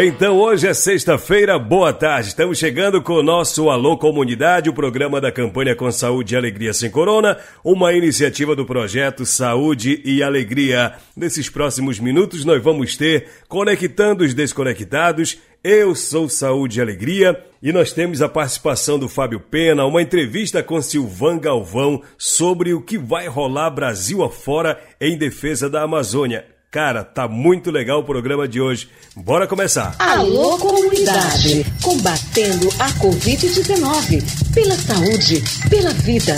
Então 0.00 0.38
hoje 0.38 0.68
é 0.68 0.72
sexta-feira, 0.72 1.58
boa 1.58 1.92
tarde. 1.92 2.28
Estamos 2.28 2.56
chegando 2.56 3.02
com 3.02 3.14
o 3.14 3.22
nosso 3.22 3.68
Alô 3.68 3.98
Comunidade, 3.98 4.70
o 4.70 4.72
programa 4.72 5.20
da 5.20 5.32
campanha 5.32 5.74
com 5.74 5.90
Saúde 5.90 6.34
e 6.34 6.36
Alegria 6.36 6.72
Sem 6.72 6.88
Corona, 6.88 7.36
uma 7.64 7.92
iniciativa 7.92 8.54
do 8.54 8.64
projeto 8.64 9.26
Saúde 9.26 10.00
e 10.04 10.22
Alegria. 10.22 10.92
Nesses 11.16 11.50
próximos 11.50 11.98
minutos 11.98 12.44
nós 12.44 12.62
vamos 12.62 12.96
ter 12.96 13.26
Conectando 13.48 14.22
os 14.22 14.34
Desconectados. 14.34 15.40
Eu 15.64 15.96
sou 15.96 16.28
Saúde 16.28 16.78
e 16.78 16.80
Alegria 16.80 17.36
e 17.60 17.72
nós 17.72 17.92
temos 17.92 18.22
a 18.22 18.28
participação 18.28 19.00
do 19.00 19.08
Fábio 19.08 19.40
Pena, 19.40 19.84
uma 19.84 20.00
entrevista 20.00 20.62
com 20.62 20.80
Silvan 20.80 21.38
Galvão 21.38 22.00
sobre 22.16 22.72
o 22.72 22.80
que 22.80 22.96
vai 22.96 23.26
rolar 23.26 23.70
Brasil 23.70 24.22
afora 24.22 24.80
em 25.00 25.18
defesa 25.18 25.68
da 25.68 25.82
Amazônia. 25.82 26.57
Cara, 26.70 27.02
tá 27.02 27.26
muito 27.26 27.70
legal 27.70 28.00
o 28.00 28.04
programa 28.04 28.46
de 28.46 28.60
hoje. 28.60 28.90
Bora 29.16 29.46
começar. 29.46 29.96
Alô, 29.98 30.58
comunidade. 30.58 31.64
Combatendo 31.82 32.68
a 32.78 32.90
Covid-19. 33.00 34.52
Pela 34.52 34.74
saúde, 34.74 35.42
pela 35.70 35.94
vida. 35.94 36.34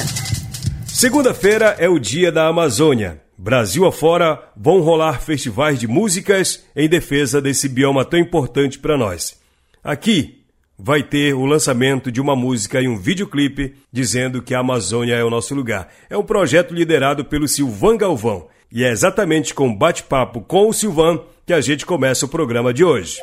Segunda-feira 0.86 1.74
é 1.80 1.88
o 1.88 1.98
Dia 1.98 2.30
da 2.30 2.46
Amazônia. 2.46 3.20
Brasil 3.36 3.84
afora 3.84 4.40
vão 4.56 4.80
rolar 4.80 5.20
festivais 5.20 5.80
de 5.80 5.88
músicas 5.88 6.62
em 6.76 6.88
defesa 6.88 7.40
desse 7.40 7.68
bioma 7.68 8.04
tão 8.04 8.20
importante 8.20 8.78
para 8.78 8.96
nós. 8.96 9.36
Aqui 9.82 10.39
vai 10.82 11.02
ter 11.02 11.34
o 11.34 11.44
lançamento 11.44 12.10
de 12.10 12.20
uma 12.20 12.34
música 12.34 12.80
e 12.80 12.88
um 12.88 12.98
videoclipe 12.98 13.74
dizendo 13.92 14.40
que 14.40 14.54
a 14.54 14.60
Amazônia 14.60 15.14
é 15.14 15.22
o 15.22 15.30
nosso 15.30 15.54
lugar. 15.54 15.88
É 16.08 16.16
um 16.16 16.22
projeto 16.22 16.74
liderado 16.74 17.24
pelo 17.24 17.46
Silvan 17.46 17.96
Galvão 17.96 18.46
e 18.72 18.84
é 18.84 18.90
exatamente 18.90 19.52
com 19.52 19.74
bate-papo 19.74 20.40
com 20.40 20.68
o 20.68 20.72
Silvan 20.72 21.20
que 21.46 21.52
a 21.52 21.60
gente 21.60 21.84
começa 21.84 22.24
o 22.24 22.28
programa 22.28 22.72
de 22.72 22.84
hoje. 22.84 23.18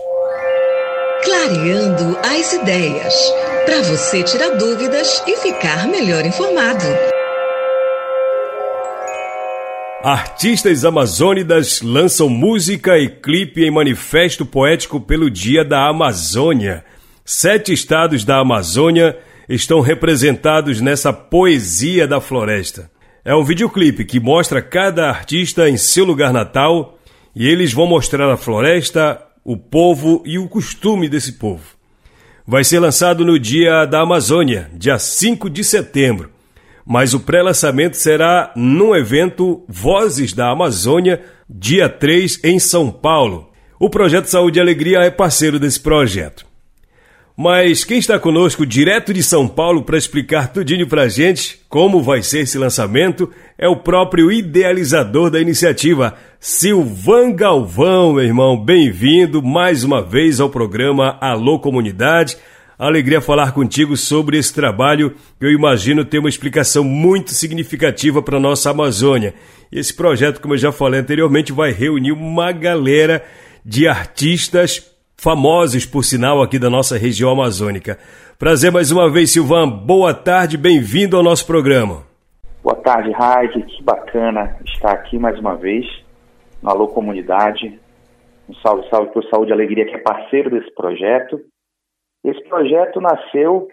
Clareando 1.23 2.17
as 2.23 2.53
ideias, 2.53 3.15
para 3.65 3.81
você 3.83 4.21
tirar 4.23 4.49
dúvidas 4.55 5.23
e 5.25 5.35
ficar 5.37 5.87
melhor 5.87 6.25
informado. 6.25 6.85
Artistas 10.03 10.85
amazônidas 10.85 11.81
lançam 11.81 12.29
música 12.29 12.97
e 12.99 13.09
clipe 13.09 13.63
em 13.63 13.71
manifesto 13.71 14.45
poético 14.45 15.01
pelo 15.01 15.29
Dia 15.29 15.65
da 15.65 15.89
Amazônia. 15.89 16.85
Sete 17.29 17.73
estados 17.73 18.23
da 18.23 18.37
Amazônia 18.37 19.19
estão 19.49 19.81
representados 19.81 20.79
nessa 20.79 21.11
poesia 21.11 22.07
da 22.07 22.21
floresta. 22.21 22.89
É 23.25 23.35
um 23.35 23.43
videoclipe 23.43 24.05
que 24.05 24.17
mostra 24.17 24.61
cada 24.61 25.09
artista 25.09 25.67
em 25.67 25.75
seu 25.75 26.05
lugar 26.05 26.31
natal 26.31 26.97
e 27.35 27.45
eles 27.45 27.73
vão 27.73 27.85
mostrar 27.85 28.31
a 28.31 28.37
floresta, 28.37 29.21
o 29.43 29.57
povo 29.57 30.23
e 30.25 30.39
o 30.39 30.47
costume 30.47 31.09
desse 31.09 31.33
povo. 31.33 31.65
Vai 32.47 32.63
ser 32.63 32.79
lançado 32.79 33.25
no 33.25 33.37
Dia 33.37 33.83
da 33.83 34.03
Amazônia, 34.03 34.71
dia 34.73 34.97
5 34.97 35.49
de 35.49 35.65
setembro, 35.65 36.31
mas 36.85 37.13
o 37.13 37.19
pré-lançamento 37.19 37.97
será 37.97 38.53
num 38.55 38.95
evento 38.95 39.65
Vozes 39.67 40.31
da 40.31 40.49
Amazônia, 40.49 41.21
dia 41.49 41.89
3 41.89 42.39
em 42.45 42.57
São 42.57 42.89
Paulo. 42.89 43.51
O 43.77 43.89
Projeto 43.89 44.27
Saúde 44.27 44.59
e 44.59 44.61
Alegria 44.61 44.99
é 44.99 45.11
parceiro 45.11 45.59
desse 45.59 45.81
projeto. 45.81 46.46
Mas 47.39 47.83
quem 47.83 47.99
está 47.99 48.17
conosco 48.17 48.65
direto 48.65 49.13
de 49.13 49.21
São 49.21 49.47
Paulo 49.47 49.83
para 49.83 49.95
explicar 49.95 50.51
tudinho 50.51 50.87
para 50.87 51.03
a 51.03 51.07
gente 51.07 51.59
como 51.69 52.01
vai 52.01 52.23
ser 52.23 52.39
esse 52.39 52.57
lançamento 52.57 53.31
é 53.59 53.67
o 53.67 53.75
próprio 53.75 54.31
idealizador 54.31 55.29
da 55.29 55.39
iniciativa, 55.39 56.15
Silvan 56.39 57.31
Galvão, 57.35 58.13
meu 58.13 58.23
irmão. 58.23 58.59
Bem-vindo 58.59 59.43
mais 59.43 59.83
uma 59.83 60.01
vez 60.01 60.39
ao 60.39 60.49
programa 60.49 61.15
Alô 61.21 61.59
Comunidade. 61.59 62.35
Alegria 62.75 63.21
falar 63.21 63.51
contigo 63.51 63.95
sobre 63.95 64.39
esse 64.39 64.51
trabalho 64.51 65.13
que 65.39 65.45
eu 65.45 65.51
imagino 65.51 66.03
ter 66.03 66.17
uma 66.17 66.29
explicação 66.29 66.83
muito 66.83 67.35
significativa 67.35 68.19
para 68.19 68.37
a 68.37 68.41
nossa 68.41 68.71
Amazônia. 68.71 69.35
Esse 69.71 69.93
projeto, 69.93 70.41
como 70.41 70.55
eu 70.55 70.57
já 70.57 70.71
falei 70.71 71.01
anteriormente, 71.01 71.53
vai 71.53 71.71
reunir 71.71 72.13
uma 72.13 72.51
galera 72.51 73.23
de 73.63 73.87
artistas 73.87 74.96
famosos, 75.19 75.85
por 75.85 76.03
sinal, 76.03 76.41
aqui 76.41 76.59
da 76.59 76.69
nossa 76.69 76.97
região 76.97 77.31
amazônica. 77.31 77.97
Prazer 78.37 78.71
mais 78.71 78.91
uma 78.91 79.09
vez, 79.09 79.31
Silvan. 79.31 79.67
Boa 79.67 80.13
tarde, 80.13 80.57
bem-vindo 80.57 81.17
ao 81.17 81.23
nosso 81.23 81.45
programa. 81.45 82.05
Boa 82.63 82.75
tarde, 82.75 83.11
Raik. 83.11 83.63
Que 83.63 83.83
bacana 83.83 84.57
estar 84.65 84.91
aqui 84.91 85.17
mais 85.17 85.39
uma 85.39 85.55
vez 85.55 85.85
no 86.61 86.69
Alô 86.69 86.87
Comunidade. 86.89 87.79
Um 88.47 88.53
salve, 88.55 88.87
salve 88.89 89.11
por 89.11 89.23
Saúde 89.25 89.49
e 89.49 89.53
Alegria, 89.53 89.85
que 89.85 89.95
é 89.95 89.99
parceiro 89.99 90.51
desse 90.51 90.73
projeto. 90.75 91.41
Esse 92.23 92.41
projeto 92.47 93.01
nasceu, 93.01 93.67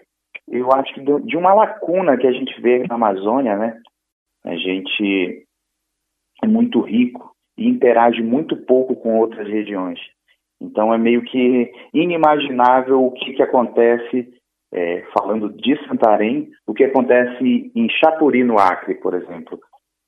eu 0.47 0.71
acho 0.73 0.93
que 0.93 1.01
de 1.01 1.37
uma 1.37 1.53
lacuna 1.53 2.17
que 2.17 2.27
a 2.27 2.31
gente 2.31 2.59
vê 2.59 2.85
na 2.87 2.95
Amazônia, 2.95 3.55
né? 3.55 3.79
A 4.43 4.55
gente 4.55 5.45
é 6.43 6.47
muito 6.47 6.81
rico 6.81 7.35
e 7.57 7.67
interage 7.67 8.21
muito 8.21 8.57
pouco 8.57 8.95
com 8.95 9.19
outras 9.19 9.47
regiões. 9.47 9.99
Então 10.61 10.93
é 10.93 10.97
meio 10.97 11.21
que 11.23 11.71
inimaginável 11.93 13.03
o 13.03 13.11
que, 13.11 13.33
que 13.33 13.43
acontece, 13.43 14.33
é, 14.73 15.03
falando 15.17 15.49
de 15.49 15.77
Santarém, 15.87 16.49
o 16.67 16.73
que 16.73 16.83
acontece 16.83 17.71
em 17.75 17.89
Chapuri, 17.89 18.43
no 18.43 18.57
Acre, 18.57 18.95
por 18.95 19.13
exemplo. 19.13 19.59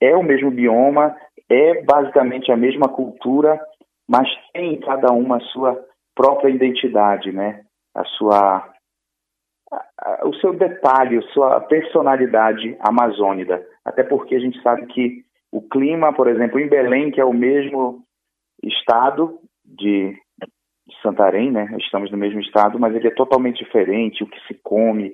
É 0.01 0.15
o 0.15 0.23
mesmo 0.23 0.51
bioma, 0.51 1.15
é 1.49 1.81
basicamente 1.83 2.51
a 2.51 2.57
mesma 2.57 2.87
cultura, 2.87 3.59
mas 4.07 4.27
tem 4.53 4.73
em 4.73 4.79
cada 4.79 5.11
uma 5.11 5.37
a 5.37 5.41
sua 5.41 5.79
própria 6.15 6.49
identidade, 6.49 7.31
né? 7.31 7.61
A 7.95 8.03
sua, 8.05 8.69
a, 9.71 9.85
a, 9.99 10.27
o 10.27 10.33
seu 10.35 10.53
detalhe, 10.53 11.17
a 11.17 11.21
sua 11.33 11.61
personalidade 11.61 12.77
amazônida. 12.79 13.65
Até 13.83 14.03
porque 14.03 14.35
a 14.35 14.39
gente 14.39 14.61
sabe 14.61 14.85
que 14.87 15.23
o 15.51 15.61
clima, 15.61 16.13
por 16.13 16.27
exemplo, 16.27 16.59
em 16.59 16.67
Belém, 16.67 17.11
que 17.11 17.21
é 17.21 17.25
o 17.25 17.33
mesmo 17.33 18.03
estado 18.63 19.39
de 19.65 20.15
Santarém, 21.01 21.51
né? 21.51 21.75
Estamos 21.79 22.11
no 22.11 22.17
mesmo 22.17 22.39
estado, 22.39 22.79
mas 22.79 22.95
ele 22.95 23.07
é 23.07 23.11
totalmente 23.11 23.63
diferente, 23.63 24.23
o 24.23 24.27
que 24.27 24.39
se 24.47 24.53
come. 24.63 25.13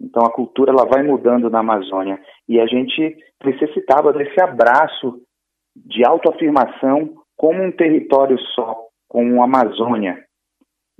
Então 0.00 0.24
a 0.24 0.32
cultura 0.32 0.72
ela 0.72 0.84
vai 0.84 1.02
mudando 1.02 1.48
na 1.48 1.60
Amazônia 1.60 2.20
e 2.48 2.60
a 2.60 2.66
gente 2.66 3.16
necessitava 3.44 4.12
desse 4.12 4.40
abraço 4.42 5.20
de 5.76 6.04
autoafirmação 6.04 7.14
como 7.36 7.62
um 7.62 7.72
território 7.72 8.38
só, 8.54 8.76
como 9.08 9.40
a 9.40 9.44
Amazônia. 9.44 10.18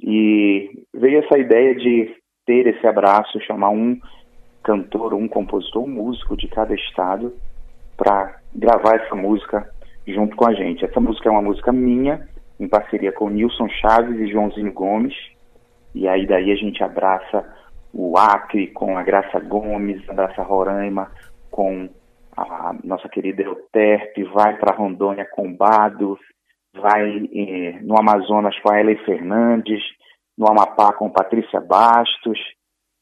E 0.00 0.70
veio 0.94 1.18
essa 1.18 1.38
ideia 1.38 1.74
de 1.74 2.14
ter 2.46 2.66
esse 2.66 2.86
abraço, 2.86 3.40
chamar 3.40 3.70
um 3.70 3.98
cantor, 4.62 5.14
um 5.14 5.28
compositor, 5.28 5.82
um 5.82 5.88
músico 5.88 6.36
de 6.36 6.48
cada 6.48 6.74
estado 6.74 7.34
para 7.96 8.40
gravar 8.54 8.96
essa 8.96 9.14
música 9.14 9.68
junto 10.06 10.36
com 10.36 10.46
a 10.46 10.54
gente. 10.54 10.84
Essa 10.84 11.00
música 11.00 11.28
é 11.28 11.32
uma 11.32 11.42
música 11.42 11.72
minha, 11.72 12.26
em 12.62 12.68
parceria 12.68 13.10
com 13.10 13.28
Nilson 13.28 13.68
Chaves 13.68 14.18
e 14.20 14.30
Joãozinho 14.30 14.72
Gomes. 14.72 15.14
E 15.92 16.06
aí 16.06 16.26
daí 16.26 16.52
a 16.52 16.54
gente 16.54 16.82
abraça 16.82 17.44
o 17.92 18.16
Acre 18.16 18.68
com 18.68 18.96
a 18.96 19.02
Graça 19.02 19.40
Gomes, 19.40 20.08
abraça 20.08 20.42
Roraima 20.42 21.10
com 21.50 21.90
a 22.36 22.74
nossa 22.84 23.08
querida 23.08 23.42
Euterpe, 23.42 24.22
vai 24.24 24.56
para 24.56 24.74
Rondônia 24.74 25.26
com 25.32 25.52
Bado, 25.52 26.16
vai 26.74 27.28
eh, 27.34 27.80
no 27.82 27.98
Amazonas 27.98 28.58
com 28.60 28.72
a 28.72 28.80
Ellen 28.80 28.96
Fernandes, 29.04 29.82
no 30.38 30.48
Amapá 30.48 30.92
com 30.94 31.10
Patrícia 31.10 31.60
Bastos 31.60 32.38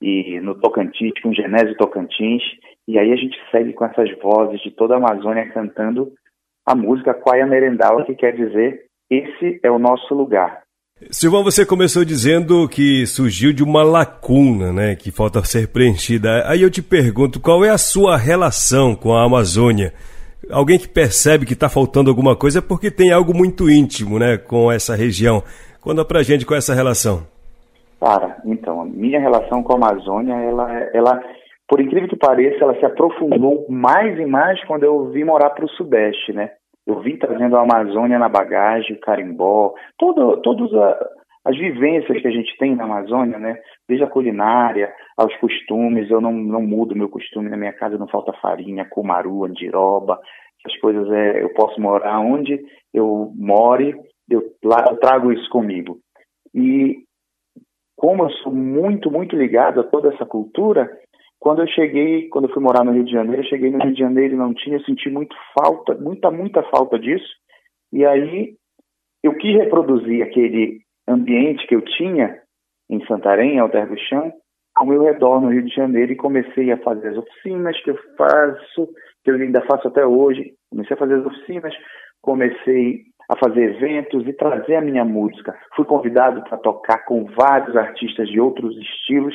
e 0.00 0.40
no 0.40 0.58
Tocantins 0.58 1.12
com 1.22 1.34
Genésio 1.34 1.76
Tocantins. 1.76 2.42
E 2.88 2.98
aí 2.98 3.12
a 3.12 3.16
gente 3.16 3.38
segue 3.52 3.74
com 3.74 3.84
essas 3.84 4.10
vozes 4.18 4.60
de 4.62 4.70
toda 4.70 4.94
a 4.94 4.96
Amazônia 4.96 5.48
cantando 5.52 6.12
a 6.66 6.74
música 6.74 7.14
Quaia 7.14 7.46
Merendal, 7.46 8.04
que 8.04 8.14
quer 8.14 8.34
dizer 8.34 8.89
esse 9.10 9.58
é 9.62 9.70
o 9.70 9.78
nosso 9.78 10.14
lugar. 10.14 10.62
Silvão, 11.10 11.42
você 11.42 11.64
começou 11.64 12.04
dizendo 12.04 12.68
que 12.68 13.06
surgiu 13.06 13.54
de 13.54 13.64
uma 13.64 13.82
lacuna, 13.82 14.70
né, 14.70 14.94
que 14.94 15.10
falta 15.10 15.42
ser 15.42 15.68
preenchida. 15.68 16.46
Aí 16.46 16.60
eu 16.60 16.70
te 16.70 16.82
pergunto, 16.82 17.40
qual 17.40 17.64
é 17.64 17.70
a 17.70 17.78
sua 17.78 18.18
relação 18.18 18.94
com 18.94 19.14
a 19.14 19.24
Amazônia? 19.24 19.94
Alguém 20.50 20.78
que 20.78 20.86
percebe 20.86 21.46
que 21.46 21.54
está 21.54 21.70
faltando 21.70 22.10
alguma 22.10 22.36
coisa 22.36 22.58
é 22.58 22.62
porque 22.62 22.90
tem 22.90 23.10
algo 23.12 23.34
muito 23.34 23.70
íntimo, 23.70 24.18
né, 24.18 24.36
com 24.36 24.70
essa 24.70 24.94
região. 24.94 25.42
Conta 25.80 26.04
pra 26.04 26.22
gente 26.22 26.44
com 26.44 26.54
essa 26.54 26.74
relação. 26.74 27.26
Cara, 27.98 28.36
então, 28.44 28.82
a 28.82 28.84
minha 28.84 29.20
relação 29.20 29.62
com 29.62 29.72
a 29.72 29.76
Amazônia, 29.76 30.34
ela, 30.34 30.70
ela, 30.92 31.22
por 31.66 31.80
incrível 31.80 32.08
que 32.08 32.16
pareça, 32.16 32.62
ela 32.62 32.78
se 32.78 32.84
aprofundou 32.84 33.66
mais 33.70 34.18
e 34.18 34.26
mais 34.26 34.62
quando 34.64 34.84
eu 34.84 35.10
vim 35.10 35.24
morar 35.24 35.50
para 35.50 35.64
o 35.64 35.70
Sudeste, 35.70 36.32
né? 36.32 36.50
Eu 36.86 37.00
vim 37.00 37.16
trazendo 37.16 37.56
a 37.56 37.62
Amazônia 37.62 38.18
na 38.18 38.28
bagagem, 38.28 38.96
o 38.96 39.00
carimbó, 39.00 39.74
todo, 39.98 40.40
todas 40.42 40.70
as 41.44 41.56
vivências 41.56 42.20
que 42.20 42.28
a 42.28 42.30
gente 42.30 42.56
tem 42.58 42.74
na 42.74 42.84
Amazônia, 42.84 43.38
né? 43.38 43.58
Desde 43.88 44.04
a 44.04 44.10
culinária 44.10 44.92
aos 45.16 45.34
costumes, 45.36 46.10
eu 46.10 46.20
não, 46.20 46.32
não 46.32 46.62
mudo 46.62 46.96
meu 46.96 47.08
costume 47.08 47.48
na 47.48 47.56
minha 47.56 47.72
casa, 47.72 47.98
não 47.98 48.08
falta 48.08 48.32
farinha, 48.34 48.88
cumaru, 48.88 49.44
andiroba, 49.44 50.20
as 50.64 50.76
coisas 50.78 51.10
é, 51.10 51.42
eu 51.42 51.50
posso 51.54 51.80
morar 51.80 52.20
onde 52.20 52.60
eu 52.92 53.32
more, 53.34 53.94
eu, 54.28 54.42
lá, 54.62 54.84
eu 54.90 54.96
trago 54.98 55.32
isso 55.32 55.48
comigo. 55.48 55.98
E 56.54 57.04
como 57.96 58.24
eu 58.24 58.30
sou 58.30 58.52
muito, 58.52 59.10
muito 59.10 59.36
ligado 59.36 59.80
a 59.80 59.84
toda 59.84 60.12
essa 60.12 60.26
cultura, 60.26 60.90
quando 61.40 61.62
eu 61.62 61.66
cheguei, 61.68 62.28
quando 62.28 62.48
eu 62.48 62.52
fui 62.52 62.62
morar 62.62 62.84
no 62.84 62.92
Rio 62.92 63.04
de 63.04 63.12
Janeiro, 63.12 63.42
cheguei 63.44 63.70
no 63.70 63.82
Rio 63.82 63.94
de 63.94 63.98
Janeiro 63.98 64.34
e 64.34 64.36
não 64.36 64.52
tinha, 64.52 64.78
senti 64.84 65.08
muito 65.08 65.34
falta, 65.58 65.94
muita, 65.94 66.30
muita 66.30 66.62
falta 66.64 66.98
disso. 66.98 67.28
E 67.90 68.04
aí 68.04 68.54
eu 69.24 69.34
quis 69.34 69.56
reproduzir 69.56 70.22
aquele 70.22 70.80
ambiente 71.08 71.66
que 71.66 71.74
eu 71.74 71.80
tinha 71.80 72.38
em 72.90 73.04
Santarém, 73.06 73.58
Alter 73.58 73.88
do 73.88 73.98
Chão, 73.98 74.30
ao 74.74 74.84
meu 74.84 75.02
redor 75.02 75.40
no 75.40 75.48
Rio 75.48 75.62
de 75.62 75.74
Janeiro 75.74 76.12
e 76.12 76.16
comecei 76.16 76.70
a 76.72 76.78
fazer 76.78 77.08
as 77.08 77.16
oficinas 77.16 77.82
que 77.82 77.90
eu 77.90 77.98
faço, 78.18 78.88
que 79.24 79.30
eu 79.30 79.36
ainda 79.36 79.62
faço 79.62 79.88
até 79.88 80.04
hoje. 80.04 80.52
Comecei 80.70 80.94
a 80.94 80.98
fazer 80.98 81.14
as 81.14 81.26
oficinas, 81.26 81.74
comecei 82.20 83.04
a 83.30 83.36
fazer 83.36 83.76
eventos 83.76 84.26
e 84.26 84.32
trazer 84.34 84.76
a 84.76 84.80
minha 84.82 85.06
música. 85.06 85.58
Fui 85.74 85.86
convidado 85.86 86.42
para 86.44 86.58
tocar 86.58 86.98
com 87.06 87.24
vários 87.24 87.74
artistas 87.76 88.28
de 88.28 88.38
outros 88.38 88.76
estilos 88.76 89.34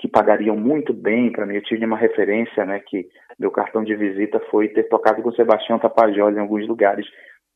que 0.00 0.08
pagariam 0.08 0.56
muito 0.56 0.94
bem 0.94 1.30
para 1.30 1.44
mim. 1.44 1.56
Eu 1.56 1.62
tive 1.62 1.84
uma 1.84 1.96
referência, 1.96 2.64
né, 2.64 2.80
que 2.80 3.06
meu 3.38 3.50
cartão 3.50 3.84
de 3.84 3.94
visita 3.94 4.40
foi 4.50 4.68
ter 4.68 4.84
tocado 4.84 5.22
com 5.22 5.30
Sebastião 5.32 5.78
Tapajós 5.78 6.34
em 6.34 6.40
alguns 6.40 6.66
lugares 6.66 7.06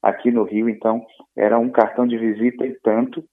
aqui 0.03 0.31
no 0.31 0.45
Rio, 0.45 0.69
então 0.69 1.03
era 1.35 1.59
um 1.59 1.71
cartão 1.71 2.07
de 2.07 2.19
visita 2.19 2.67
e 2.67 2.75
tanto, 2.83 3.25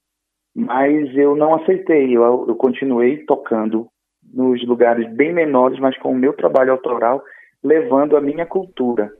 mas 0.56 1.14
eu 1.14 1.36
não 1.36 1.54
aceitei, 1.54 2.16
eu, 2.16 2.46
eu 2.48 2.56
continuei 2.56 3.18
tocando 3.26 3.86
nos 4.32 4.66
lugares 4.66 5.06
bem 5.12 5.30
menores, 5.30 5.78
mas 5.78 5.96
com 5.98 6.12
o 6.12 6.16
meu 6.16 6.32
trabalho 6.32 6.72
autoral, 6.72 7.22
levando 7.62 8.16
a 8.16 8.20
minha 8.20 8.46
cultura. 8.46 9.10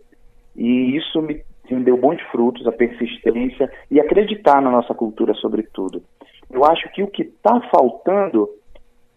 E 0.56 0.96
isso 0.96 1.20
me 1.20 1.42
deu 1.84 1.98
bons 1.98 2.20
frutos, 2.30 2.66
a 2.66 2.72
persistência 2.72 3.70
e 3.90 4.00
acreditar 4.00 4.62
na 4.62 4.70
nossa 4.70 4.94
cultura, 4.94 5.34
sobretudo. 5.34 6.02
Eu 6.50 6.64
acho 6.64 6.90
que 6.92 7.02
o 7.02 7.08
que 7.08 7.22
está 7.22 7.60
faltando 7.70 8.48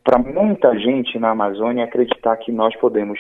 para 0.05 0.19
muita 0.19 0.77
gente 0.77 1.17
na 1.17 1.31
Amazônia 1.31 1.83
acreditar 1.83 2.37
que 2.37 2.51
nós 2.51 2.75
podemos 2.77 3.19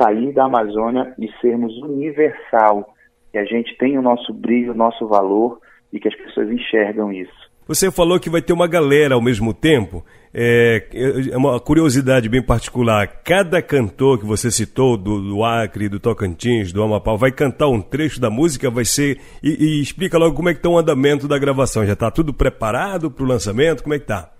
sair 0.00 0.32
da 0.32 0.44
Amazônia 0.44 1.12
e 1.18 1.28
sermos 1.40 1.76
universal, 1.82 2.94
que 3.32 3.38
a 3.38 3.44
gente 3.44 3.76
tem 3.76 3.98
o 3.98 4.02
nosso 4.02 4.32
brilho, 4.32 4.72
o 4.72 4.76
nosso 4.76 5.08
valor 5.08 5.58
e 5.92 5.98
que 5.98 6.06
as 6.06 6.14
pessoas 6.14 6.48
enxergam 6.50 7.12
isso. 7.12 7.52
Você 7.66 7.90
falou 7.90 8.20
que 8.20 8.30
vai 8.30 8.42
ter 8.42 8.52
uma 8.52 8.68
galera 8.68 9.14
ao 9.14 9.22
mesmo 9.22 9.52
tempo. 9.52 10.04
É, 10.32 10.86
é 11.32 11.36
uma 11.36 11.58
curiosidade 11.58 12.28
bem 12.28 12.42
particular. 12.42 13.22
Cada 13.24 13.62
cantor 13.62 14.18
que 14.18 14.26
você 14.26 14.50
citou, 14.50 14.96
do, 14.96 15.20
do 15.20 15.42
Acre, 15.42 15.88
do 15.88 15.98
Tocantins, 15.98 16.72
do 16.72 16.82
Amapá, 16.82 17.16
vai 17.16 17.32
cantar 17.32 17.68
um 17.68 17.80
trecho 17.80 18.20
da 18.20 18.28
música, 18.28 18.70
vai 18.70 18.84
ser. 18.84 19.18
E, 19.42 19.48
e 19.48 19.82
explica 19.82 20.18
logo 20.18 20.36
como 20.36 20.50
é 20.50 20.52
que 20.52 20.58
está 20.58 20.68
o 20.68 20.78
andamento 20.78 21.26
da 21.26 21.38
gravação. 21.38 21.86
Já 21.86 21.94
está 21.94 22.10
tudo 22.10 22.34
preparado 22.34 23.10
para 23.10 23.24
o 23.24 23.28
lançamento? 23.28 23.82
Como 23.82 23.94
é 23.94 23.98
que 23.98 24.04
está? 24.04 24.33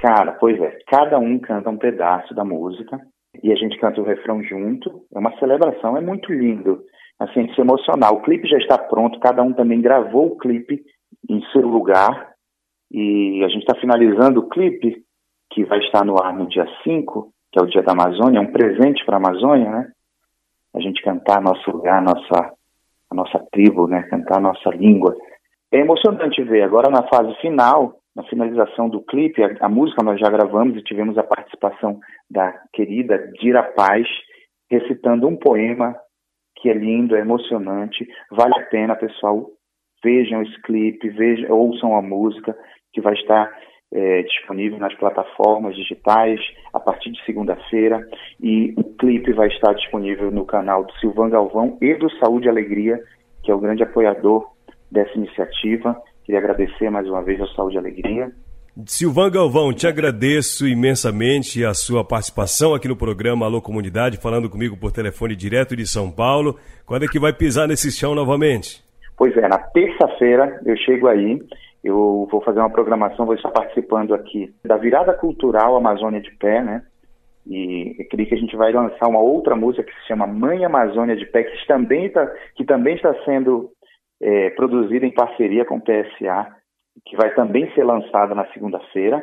Cara, 0.00 0.32
pois 0.32 0.58
é, 0.60 0.78
cada 0.86 1.18
um 1.18 1.38
canta 1.38 1.68
um 1.68 1.76
pedaço 1.76 2.34
da 2.34 2.42
música 2.42 2.98
e 3.42 3.52
a 3.52 3.54
gente 3.54 3.78
canta 3.78 4.00
o 4.00 4.04
refrão 4.04 4.42
junto. 4.42 5.04
É 5.14 5.18
uma 5.18 5.36
celebração, 5.38 5.96
é 5.96 6.00
muito 6.00 6.32
lindo, 6.32 6.82
assim, 7.18 7.52
se 7.52 7.60
emocionar. 7.60 8.12
O 8.12 8.22
clipe 8.22 8.48
já 8.48 8.56
está 8.56 8.78
pronto, 8.78 9.20
cada 9.20 9.42
um 9.42 9.52
também 9.52 9.80
gravou 9.80 10.28
o 10.28 10.38
clipe 10.38 10.82
em 11.28 11.42
seu 11.52 11.66
lugar 11.66 12.30
e 12.90 13.42
a 13.44 13.48
gente 13.48 13.60
está 13.60 13.78
finalizando 13.78 14.40
o 14.40 14.48
clipe 14.48 15.04
que 15.50 15.64
vai 15.64 15.78
estar 15.80 16.04
no 16.04 16.20
ar 16.20 16.32
no 16.32 16.48
dia 16.48 16.66
5, 16.82 17.30
que 17.52 17.58
é 17.58 17.62
o 17.62 17.66
dia 17.66 17.82
da 17.82 17.92
Amazônia, 17.92 18.38
é 18.38 18.42
um 18.42 18.52
presente 18.52 19.04
para 19.04 19.16
a 19.16 19.18
Amazônia, 19.18 19.70
né? 19.70 19.92
A 20.74 20.80
gente 20.80 21.02
cantar 21.02 21.42
nosso 21.42 21.70
lugar, 21.70 22.00
nossa, 22.00 22.54
a 23.10 23.14
nossa 23.14 23.38
tribo, 23.52 23.86
né? 23.86 24.02
Cantar 24.04 24.40
nossa 24.40 24.70
língua. 24.70 25.14
É 25.72 25.78
emocionante 25.78 26.42
ver. 26.42 26.62
Agora 26.62 26.88
na 26.88 27.06
fase 27.08 27.34
final, 27.40 27.99
na 28.14 28.24
finalização 28.24 28.88
do 28.88 29.00
clipe, 29.02 29.42
a, 29.42 29.56
a, 29.60 29.68
música 29.68 30.02
nós 30.02 30.18
já 30.18 30.28
gravamos 30.28 30.76
e 30.76 30.82
tivemos 30.82 31.16
a 31.16 31.22
participação 31.22 31.98
da 32.30 32.52
querida 32.72 33.30
Dira 33.40 33.62
Paz, 33.62 34.06
recitando 34.70 35.26
um 35.28 35.36
poema 35.36 35.96
que 36.56 36.68
é 36.68 36.74
lindo, 36.74 37.16
é 37.16 37.20
emocionante, 37.20 38.06
vale 38.30 38.54
a 38.54 38.66
pena, 38.66 38.94
pessoal, 38.94 39.46
vejam 40.02 40.42
esse 40.42 40.60
clipe, 40.62 41.08
vejam, 41.08 41.50
ouçam 41.50 41.96
a 41.96 42.02
música, 42.02 42.56
que 42.92 43.00
vai 43.00 43.14
estar 43.14 43.50
é, 43.92 44.22
disponível 44.22 44.78
nas 44.78 44.94
plataformas 44.94 45.74
digitais 45.74 46.40
a 46.72 46.78
partir 46.78 47.10
de 47.10 47.24
segunda-feira 47.24 48.06
e 48.40 48.72
o 48.76 48.84
clipe 48.96 49.32
vai 49.32 49.48
estar 49.48 49.72
disponível 49.74 50.30
no 50.30 50.44
canal 50.44 50.84
do 50.84 50.92
Silvan 50.94 51.30
Galvão 51.30 51.76
e 51.80 51.94
do 51.94 52.10
Saúde 52.18 52.46
e 52.46 52.48
Alegria, 52.48 53.00
que 53.42 53.50
é 53.50 53.54
o 53.54 53.60
grande 53.60 53.82
apoiador 53.82 54.46
dessa 54.90 55.12
iniciativa. 55.16 56.00
Queria 56.30 56.48
agradecer 56.48 56.88
mais 56.90 57.08
uma 57.08 57.20
vez 57.24 57.40
ao 57.40 57.48
Saúde 57.48 57.74
e 57.74 57.78
Alegria. 57.78 58.30
Silvan 58.86 59.32
Galvão, 59.32 59.72
te 59.72 59.88
agradeço 59.88 60.64
imensamente 60.64 61.64
a 61.64 61.74
sua 61.74 62.04
participação 62.04 62.72
aqui 62.72 62.86
no 62.86 62.94
programa 62.94 63.46
Alô 63.46 63.60
Comunidade, 63.60 64.16
falando 64.16 64.48
comigo 64.48 64.76
por 64.76 64.92
telefone 64.92 65.34
direto 65.34 65.74
de 65.74 65.84
São 65.84 66.08
Paulo. 66.08 66.56
Quando 66.86 67.04
é 67.04 67.08
que 67.08 67.18
vai 67.18 67.32
pisar 67.32 67.66
nesse 67.66 67.90
chão 67.90 68.14
novamente? 68.14 68.80
Pois 69.18 69.36
é, 69.36 69.48
na 69.48 69.58
terça-feira 69.58 70.60
eu 70.64 70.76
chego 70.76 71.08
aí, 71.08 71.42
eu 71.82 72.28
vou 72.30 72.40
fazer 72.42 72.60
uma 72.60 72.70
programação, 72.70 73.26
vou 73.26 73.34
estar 73.34 73.50
participando 73.50 74.14
aqui 74.14 74.54
da 74.64 74.76
virada 74.76 75.12
cultural 75.14 75.74
Amazônia 75.74 76.20
de 76.20 76.30
Pé, 76.36 76.62
né? 76.62 76.84
E 77.44 77.96
eu 77.98 78.08
creio 78.08 78.28
que 78.28 78.34
a 78.36 78.38
gente 78.38 78.54
vai 78.54 78.72
lançar 78.72 79.08
uma 79.08 79.18
outra 79.18 79.56
música 79.56 79.82
que 79.82 79.92
se 80.00 80.06
chama 80.06 80.28
Mãe 80.28 80.64
Amazônia 80.64 81.16
de 81.16 81.26
Pé, 81.26 81.42
que 81.42 81.66
também, 81.66 82.08
tá, 82.08 82.24
que 82.54 82.64
também 82.64 82.94
está 82.94 83.12
sendo 83.24 83.72
é, 84.22 84.50
produzida 84.50 85.06
em 85.06 85.14
parceria 85.14 85.64
com 85.64 85.76
o 85.76 85.82
PSA, 85.82 86.54
que 87.06 87.16
vai 87.16 87.34
também 87.34 87.72
ser 87.74 87.84
lançada 87.84 88.34
na 88.34 88.46
segunda-feira. 88.52 89.22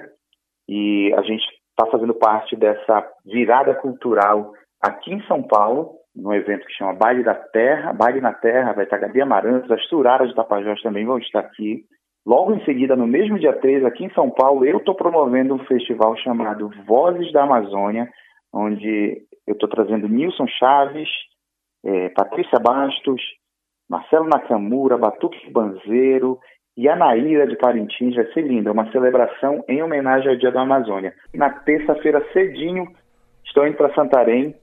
E 0.67 1.13
a 1.15 1.21
gente 1.21 1.43
está 1.69 1.85
fazendo 1.91 2.13
parte 2.13 2.55
dessa 2.55 3.07
virada 3.25 3.75
cultural 3.75 4.51
aqui 4.81 5.13
em 5.13 5.21
São 5.27 5.43
Paulo, 5.43 5.91
num 6.15 6.33
evento 6.33 6.65
que 6.65 6.73
chama 6.73 6.93
Baile 6.93 7.23
da 7.23 7.35
Terra. 7.35 7.93
Baile 7.93 8.19
na 8.19 8.33
Terra, 8.33 8.73
vai 8.73 8.85
estar 8.85 8.97
Gabi 8.97 9.21
Amarantos, 9.21 9.69
as 9.71 9.85
Turaras 9.87 10.29
de 10.29 10.35
Tapajós 10.35 10.81
também 10.81 11.05
vão 11.05 11.19
estar 11.19 11.39
aqui. 11.39 11.83
Logo 12.25 12.53
em 12.53 12.65
seguida, 12.65 12.95
no 12.95 13.07
mesmo 13.07 13.39
dia 13.39 13.53
13, 13.53 13.85
aqui 13.85 14.03
em 14.03 14.13
São 14.13 14.29
Paulo, 14.29 14.65
eu 14.65 14.79
estou 14.79 14.95
promovendo 14.95 15.53
um 15.53 15.65
festival 15.65 16.17
chamado 16.17 16.69
Vozes 16.85 17.31
da 17.31 17.43
Amazônia, 17.43 18.09
onde 18.53 19.21
eu 19.45 19.53
estou 19.53 19.69
trazendo 19.69 20.09
Nilson 20.09 20.45
Chaves, 20.59 21.07
é, 21.85 22.09
Patrícia 22.09 22.59
Bastos, 22.59 23.21
Marcelo 23.89 24.27
Nakamura, 24.27 24.97
Batuque 24.97 25.51
Banzeiro 25.51 26.39
e 26.75 26.87
Anaíra 26.89 27.47
de 27.47 27.55
Parintins. 27.55 28.15
Vai 28.15 28.25
ser 28.33 28.41
lindo, 28.41 28.69
é 28.69 28.71
uma 28.71 28.91
celebração 28.91 29.63
em 29.67 29.81
homenagem 29.81 30.29
ao 30.29 30.37
Dia 30.37 30.51
da 30.51 30.61
Amazônia. 30.61 31.13
Na 31.33 31.49
terça-feira, 31.49 32.23
cedinho, 32.33 32.87
estou 33.45 33.65
indo 33.67 33.77
para 33.77 33.93
Santarém 33.93 34.55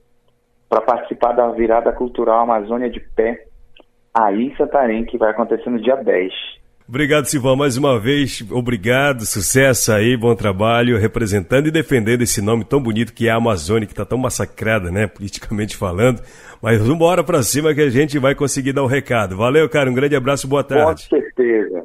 para 0.69 0.81
participar 0.81 1.33
da 1.33 1.49
virada 1.49 1.91
cultural 1.93 2.39
Amazônia 2.39 2.89
de 2.89 2.99
Pé, 2.99 3.45
aí 4.13 4.47
em 4.47 4.55
Santarém, 4.55 5.05
que 5.05 5.17
vai 5.17 5.31
acontecer 5.31 5.69
no 5.69 5.81
dia 5.81 5.95
10. 5.95 6.33
Obrigado, 6.87 7.25
Silvão, 7.25 7.55
mais 7.55 7.77
uma 7.77 7.99
vez. 7.99 8.45
Obrigado, 8.51 9.25
sucesso 9.25 9.91
aí, 9.91 10.15
bom 10.15 10.35
trabalho, 10.35 10.99
representando 10.99 11.65
e 11.65 11.71
defendendo 11.71 12.21
esse 12.21 12.41
nome 12.41 12.63
tão 12.63 12.79
bonito 12.79 13.11
que 13.11 13.27
é 13.27 13.31
a 13.31 13.37
Amazônia, 13.37 13.87
que 13.87 13.93
está 13.93 14.05
tão 14.05 14.19
massacrada, 14.19 14.91
né, 14.91 15.07
politicamente 15.07 15.75
falando. 15.75 16.21
Mas 16.61 16.77
vamos 16.77 16.95
embora 16.95 17.23
para 17.23 17.41
cima 17.41 17.73
que 17.73 17.81
a 17.81 17.89
gente 17.89 18.19
vai 18.19 18.35
conseguir 18.35 18.71
dar 18.71 18.83
o 18.83 18.85
um 18.85 18.87
recado. 18.87 19.35
Valeu, 19.35 19.67
cara, 19.67 19.89
um 19.89 19.95
grande 19.95 20.15
abraço, 20.15 20.47
boa 20.47 20.63
tarde. 20.63 21.09
Com 21.09 21.17
certeza. 21.17 21.83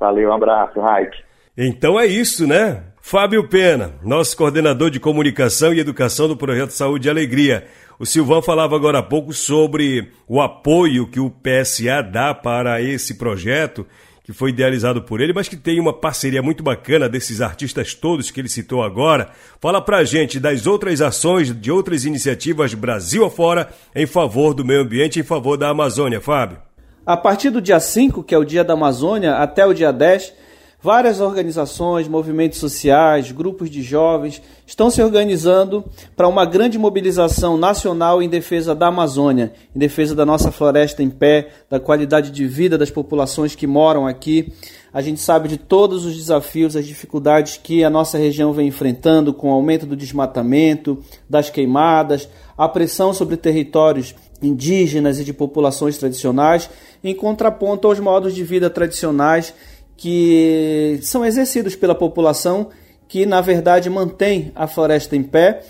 Valeu, 0.00 0.30
um 0.30 0.32
abraço, 0.32 0.80
Raik. 0.80 1.14
Então 1.56 2.00
é 2.00 2.06
isso, 2.06 2.46
né? 2.46 2.84
Fábio 3.02 3.48
Pena, 3.48 3.92
nosso 4.02 4.34
coordenador 4.34 4.90
de 4.90 4.98
comunicação 4.98 5.74
e 5.74 5.80
educação 5.80 6.26
do 6.26 6.36
Projeto 6.36 6.70
Saúde 6.70 7.08
e 7.08 7.10
Alegria. 7.10 7.66
O 7.98 8.06
Silvão 8.06 8.40
falava 8.40 8.76
agora 8.76 9.00
há 9.00 9.02
pouco 9.02 9.32
sobre 9.32 10.08
o 10.26 10.40
apoio 10.40 11.06
que 11.06 11.18
o 11.20 11.30
PSA 11.30 12.02
dá 12.02 12.32
para 12.32 12.80
esse 12.80 13.18
projeto 13.18 13.86
que 14.28 14.32
foi 14.34 14.50
idealizado 14.50 15.00
por 15.00 15.22
ele, 15.22 15.32
mas 15.32 15.48
que 15.48 15.56
tem 15.56 15.80
uma 15.80 15.90
parceria 15.90 16.42
muito 16.42 16.62
bacana 16.62 17.08
desses 17.08 17.40
artistas 17.40 17.94
todos 17.94 18.30
que 18.30 18.38
ele 18.38 18.48
citou 18.50 18.82
agora. 18.82 19.30
Fala 19.58 19.80
pra 19.80 20.04
gente 20.04 20.38
das 20.38 20.66
outras 20.66 21.00
ações, 21.00 21.50
de 21.50 21.72
outras 21.72 22.04
iniciativas 22.04 22.74
Brasil 22.74 23.24
afora 23.24 23.70
em 23.96 24.04
favor 24.04 24.52
do 24.52 24.66
meio 24.66 24.82
ambiente, 24.82 25.18
em 25.18 25.22
favor 25.22 25.56
da 25.56 25.70
Amazônia, 25.70 26.20
Fábio. 26.20 26.58
A 27.06 27.16
partir 27.16 27.48
do 27.48 27.58
dia 27.58 27.80
5, 27.80 28.22
que 28.22 28.34
é 28.34 28.38
o 28.38 28.44
dia 28.44 28.62
da 28.62 28.74
Amazônia, 28.74 29.36
até 29.36 29.64
o 29.64 29.72
dia 29.72 29.90
10, 29.90 30.34
Várias 30.80 31.20
organizações, 31.20 32.06
movimentos 32.06 32.58
sociais, 32.58 33.32
grupos 33.32 33.68
de 33.68 33.82
jovens 33.82 34.40
estão 34.64 34.90
se 34.90 35.02
organizando 35.02 35.84
para 36.16 36.28
uma 36.28 36.44
grande 36.44 36.78
mobilização 36.78 37.56
nacional 37.56 38.22
em 38.22 38.28
defesa 38.28 38.76
da 38.76 38.86
Amazônia, 38.86 39.52
em 39.74 39.78
defesa 39.78 40.14
da 40.14 40.24
nossa 40.24 40.52
floresta 40.52 41.02
em 41.02 41.10
pé, 41.10 41.48
da 41.68 41.80
qualidade 41.80 42.30
de 42.30 42.46
vida 42.46 42.78
das 42.78 42.92
populações 42.92 43.56
que 43.56 43.66
moram 43.66 44.06
aqui. 44.06 44.52
A 44.92 45.02
gente 45.02 45.20
sabe 45.20 45.48
de 45.48 45.56
todos 45.56 46.06
os 46.06 46.16
desafios, 46.16 46.76
as 46.76 46.86
dificuldades 46.86 47.56
que 47.60 47.82
a 47.82 47.90
nossa 47.90 48.16
região 48.16 48.52
vem 48.52 48.68
enfrentando 48.68 49.34
com 49.34 49.50
o 49.50 49.52
aumento 49.52 49.84
do 49.84 49.96
desmatamento, 49.96 51.02
das 51.28 51.50
queimadas, 51.50 52.28
a 52.56 52.68
pressão 52.68 53.12
sobre 53.12 53.36
territórios 53.36 54.14
indígenas 54.40 55.18
e 55.18 55.24
de 55.24 55.32
populações 55.32 55.98
tradicionais, 55.98 56.70
em 57.02 57.14
contraponto 57.14 57.88
aos 57.88 57.98
modos 57.98 58.32
de 58.32 58.44
vida 58.44 58.70
tradicionais 58.70 59.52
que 59.98 61.00
são 61.02 61.26
exercidos 61.26 61.74
pela 61.74 61.94
população 61.94 62.68
que, 63.08 63.26
na 63.26 63.40
verdade, 63.40 63.90
mantém 63.90 64.52
a 64.54 64.68
floresta 64.68 65.16
em 65.16 65.22
pé, 65.22 65.62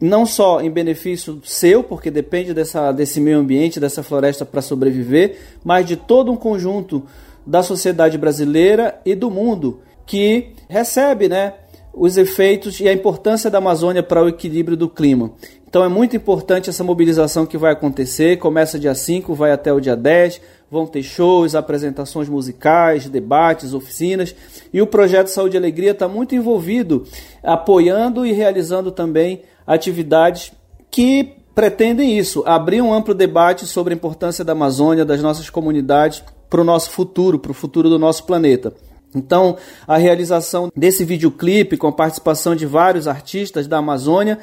não 0.00 0.26
só 0.26 0.60
em 0.60 0.68
benefício 0.68 1.40
seu, 1.44 1.84
porque 1.84 2.10
depende 2.10 2.52
dessa, 2.52 2.90
desse 2.90 3.20
meio 3.20 3.38
ambiente, 3.38 3.78
dessa 3.78 4.02
floresta 4.02 4.44
para 4.44 4.60
sobreviver, 4.60 5.38
mas 5.62 5.86
de 5.86 5.94
todo 5.94 6.32
um 6.32 6.36
conjunto 6.36 7.04
da 7.46 7.62
sociedade 7.62 8.18
brasileira 8.18 9.00
e 9.06 9.14
do 9.14 9.30
mundo 9.30 9.80
que 10.04 10.54
recebe 10.68 11.28
né, 11.28 11.54
os 11.94 12.16
efeitos 12.16 12.80
e 12.80 12.88
a 12.88 12.92
importância 12.92 13.48
da 13.48 13.58
Amazônia 13.58 14.02
para 14.02 14.24
o 14.24 14.28
equilíbrio 14.28 14.76
do 14.76 14.88
clima. 14.88 15.32
Então 15.72 15.82
é 15.82 15.88
muito 15.88 16.14
importante 16.14 16.68
essa 16.68 16.84
mobilização 16.84 17.46
que 17.46 17.56
vai 17.56 17.72
acontecer, 17.72 18.36
começa 18.36 18.78
dia 18.78 18.94
5, 18.94 19.34
vai 19.34 19.52
até 19.52 19.72
o 19.72 19.80
dia 19.80 19.96
10, 19.96 20.38
vão 20.70 20.86
ter 20.86 21.02
shows, 21.02 21.54
apresentações 21.54 22.28
musicais, 22.28 23.08
debates, 23.08 23.72
oficinas, 23.72 24.34
e 24.70 24.82
o 24.82 24.86
projeto 24.86 25.28
Saúde 25.28 25.56
e 25.56 25.58
Alegria 25.58 25.92
está 25.92 26.06
muito 26.06 26.34
envolvido, 26.34 27.06
apoiando 27.42 28.26
e 28.26 28.32
realizando 28.32 28.92
também 28.92 29.44
atividades 29.66 30.52
que 30.90 31.36
pretendem 31.54 32.18
isso, 32.18 32.42
abrir 32.44 32.82
um 32.82 32.92
amplo 32.92 33.14
debate 33.14 33.64
sobre 33.64 33.94
a 33.94 33.96
importância 33.96 34.44
da 34.44 34.52
Amazônia, 34.52 35.06
das 35.06 35.22
nossas 35.22 35.48
comunidades, 35.48 36.22
para 36.50 36.60
o 36.60 36.64
nosso 36.64 36.90
futuro, 36.90 37.38
para 37.38 37.52
o 37.52 37.54
futuro 37.54 37.88
do 37.88 37.98
nosso 37.98 38.26
planeta. 38.26 38.74
Então, 39.14 39.56
a 39.86 39.98
realização 39.98 40.70
desse 40.74 41.04
videoclipe 41.04 41.76
com 41.76 41.86
a 41.86 41.92
participação 41.92 42.56
de 42.56 42.64
vários 42.64 43.06
artistas 43.06 43.66
da 43.66 43.78
Amazônia 43.78 44.38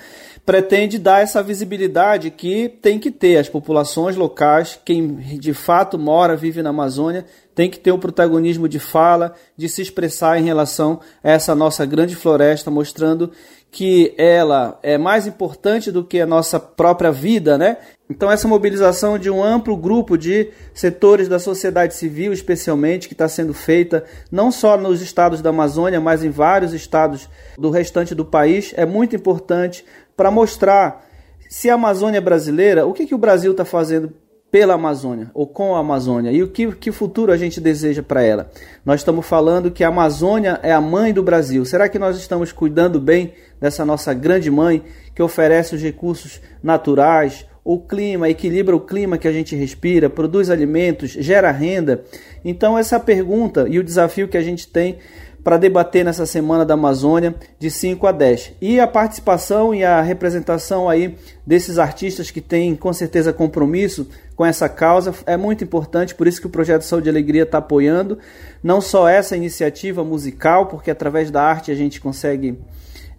pretende 0.45 0.97
dar 0.97 1.21
essa 1.21 1.43
visibilidade 1.43 2.31
que 2.31 2.69
tem 2.81 2.99
que 2.99 3.11
ter 3.11 3.37
as 3.37 3.49
populações 3.49 4.15
locais, 4.15 4.79
quem 4.83 5.15
de 5.15 5.53
fato 5.53 5.97
mora, 5.97 6.35
vive 6.35 6.61
na 6.61 6.69
Amazônia, 6.69 7.25
tem 7.53 7.69
que 7.69 7.79
ter 7.79 7.91
o 7.91 7.99
protagonismo 7.99 8.69
de 8.69 8.79
fala, 8.79 9.33
de 9.57 9.67
se 9.67 9.81
expressar 9.81 10.39
em 10.39 10.45
relação 10.45 11.01
a 11.23 11.31
essa 11.31 11.53
nossa 11.53 11.85
grande 11.85 12.15
floresta, 12.15 12.71
mostrando 12.71 13.31
que 13.71 14.15
ela 14.17 14.79
é 14.81 14.97
mais 14.97 15.27
importante 15.27 15.91
do 15.91 16.03
que 16.03 16.19
a 16.19 16.25
nossa 16.25 16.59
própria 16.59 17.11
vida, 17.11 17.57
né? 17.57 17.77
Então 18.09 18.31
essa 18.31 18.47
mobilização 18.47 19.19
de 19.19 19.29
um 19.29 19.43
amplo 19.43 19.77
grupo 19.77 20.17
de 20.17 20.49
setores 20.73 21.27
da 21.27 21.37
sociedade 21.37 21.93
civil, 21.93 22.33
especialmente, 22.33 23.07
que 23.07 23.13
está 23.13 23.27
sendo 23.27 23.53
feita 23.53 24.03
não 24.31 24.51
só 24.51 24.75
nos 24.75 25.01
estados 25.01 25.41
da 25.41 25.51
Amazônia, 25.51 26.01
mas 26.01 26.23
em 26.23 26.29
vários 26.31 26.73
estados 26.73 27.29
do 27.57 27.69
restante 27.69 28.15
do 28.15 28.25
país, 28.25 28.73
é 28.75 28.85
muito 28.85 29.15
importante 29.15 29.85
para 30.19 30.29
mostrar 30.29 31.05
se 31.49 31.69
a 31.69 31.75
Amazônia 31.75 32.17
é 32.17 32.21
brasileira, 32.21 32.85
o 32.85 32.91
que, 32.91 33.05
que 33.05 33.15
o 33.15 33.17
Brasil 33.17 33.51
está 33.51 33.63
fazendo 33.63 34.11
pela 34.51 34.73
Amazônia 34.73 35.31
ou 35.33 35.47
com 35.47 35.77
a 35.77 35.79
Amazônia 35.79 36.29
e 36.29 36.43
o 36.43 36.49
que, 36.49 36.73
que 36.73 36.91
futuro 36.91 37.31
a 37.31 37.37
gente 37.37 37.61
deseja 37.61 38.03
para 38.03 38.21
ela. 38.21 38.51
Nós 38.83 38.99
estamos 38.99 39.25
falando 39.25 39.71
que 39.71 39.81
a 39.81 39.87
Amazônia 39.87 40.59
é 40.61 40.73
a 40.73 40.81
mãe 40.81 41.13
do 41.13 41.23
Brasil. 41.23 41.63
Será 41.63 41.87
que 41.87 41.97
nós 41.97 42.17
estamos 42.17 42.51
cuidando 42.51 42.99
bem 42.99 43.33
dessa 43.61 43.85
nossa 43.85 44.13
grande 44.13 44.51
mãe 44.51 44.83
que 45.15 45.23
oferece 45.23 45.73
os 45.73 45.81
recursos 45.81 46.41
naturais, 46.61 47.45
o 47.63 47.79
clima, 47.79 48.27
equilibra 48.27 48.75
o 48.75 48.81
clima 48.81 49.17
que 49.17 49.27
a 49.27 49.31
gente 49.31 49.55
respira, 49.55 50.09
produz 50.09 50.49
alimentos, 50.49 51.11
gera 51.11 51.49
renda? 51.49 52.03
Então, 52.43 52.77
essa 52.77 52.99
pergunta 52.99 53.67
e 53.69 53.79
o 53.79 53.83
desafio 53.85 54.27
que 54.27 54.37
a 54.37 54.43
gente 54.43 54.67
tem 54.67 54.97
para 55.43 55.57
debater 55.57 56.03
nessa 56.03 56.25
semana 56.25 56.65
da 56.65 56.73
Amazônia 56.73 57.35
de 57.57 57.71
5 57.71 58.05
a 58.07 58.11
10. 58.11 58.53
E 58.61 58.79
a 58.79 58.87
participação 58.87 59.73
e 59.73 59.83
a 59.83 60.01
representação 60.01 60.89
aí 60.89 61.15
desses 61.45 61.79
artistas 61.79 62.29
que 62.29 62.41
têm 62.41 62.75
com 62.75 62.91
certeza 62.93 63.31
compromisso 63.31 64.07
com 64.35 64.45
essa 64.45 64.69
causa 64.69 65.13
é 65.25 65.35
muito 65.35 65.63
importante, 65.63 66.15
por 66.15 66.27
isso 66.27 66.39
que 66.39 66.47
o 66.47 66.49
projeto 66.49 66.83
Saúde 66.83 67.07
e 67.07 67.11
Alegria 67.11 67.43
está 67.43 67.57
apoiando 67.57 68.17
não 68.63 68.81
só 68.81 69.07
essa 69.07 69.35
iniciativa 69.35 70.03
musical, 70.03 70.67
porque 70.67 70.91
através 70.91 71.31
da 71.31 71.41
arte 71.41 71.71
a 71.71 71.75
gente 71.75 71.99
consegue 71.99 72.57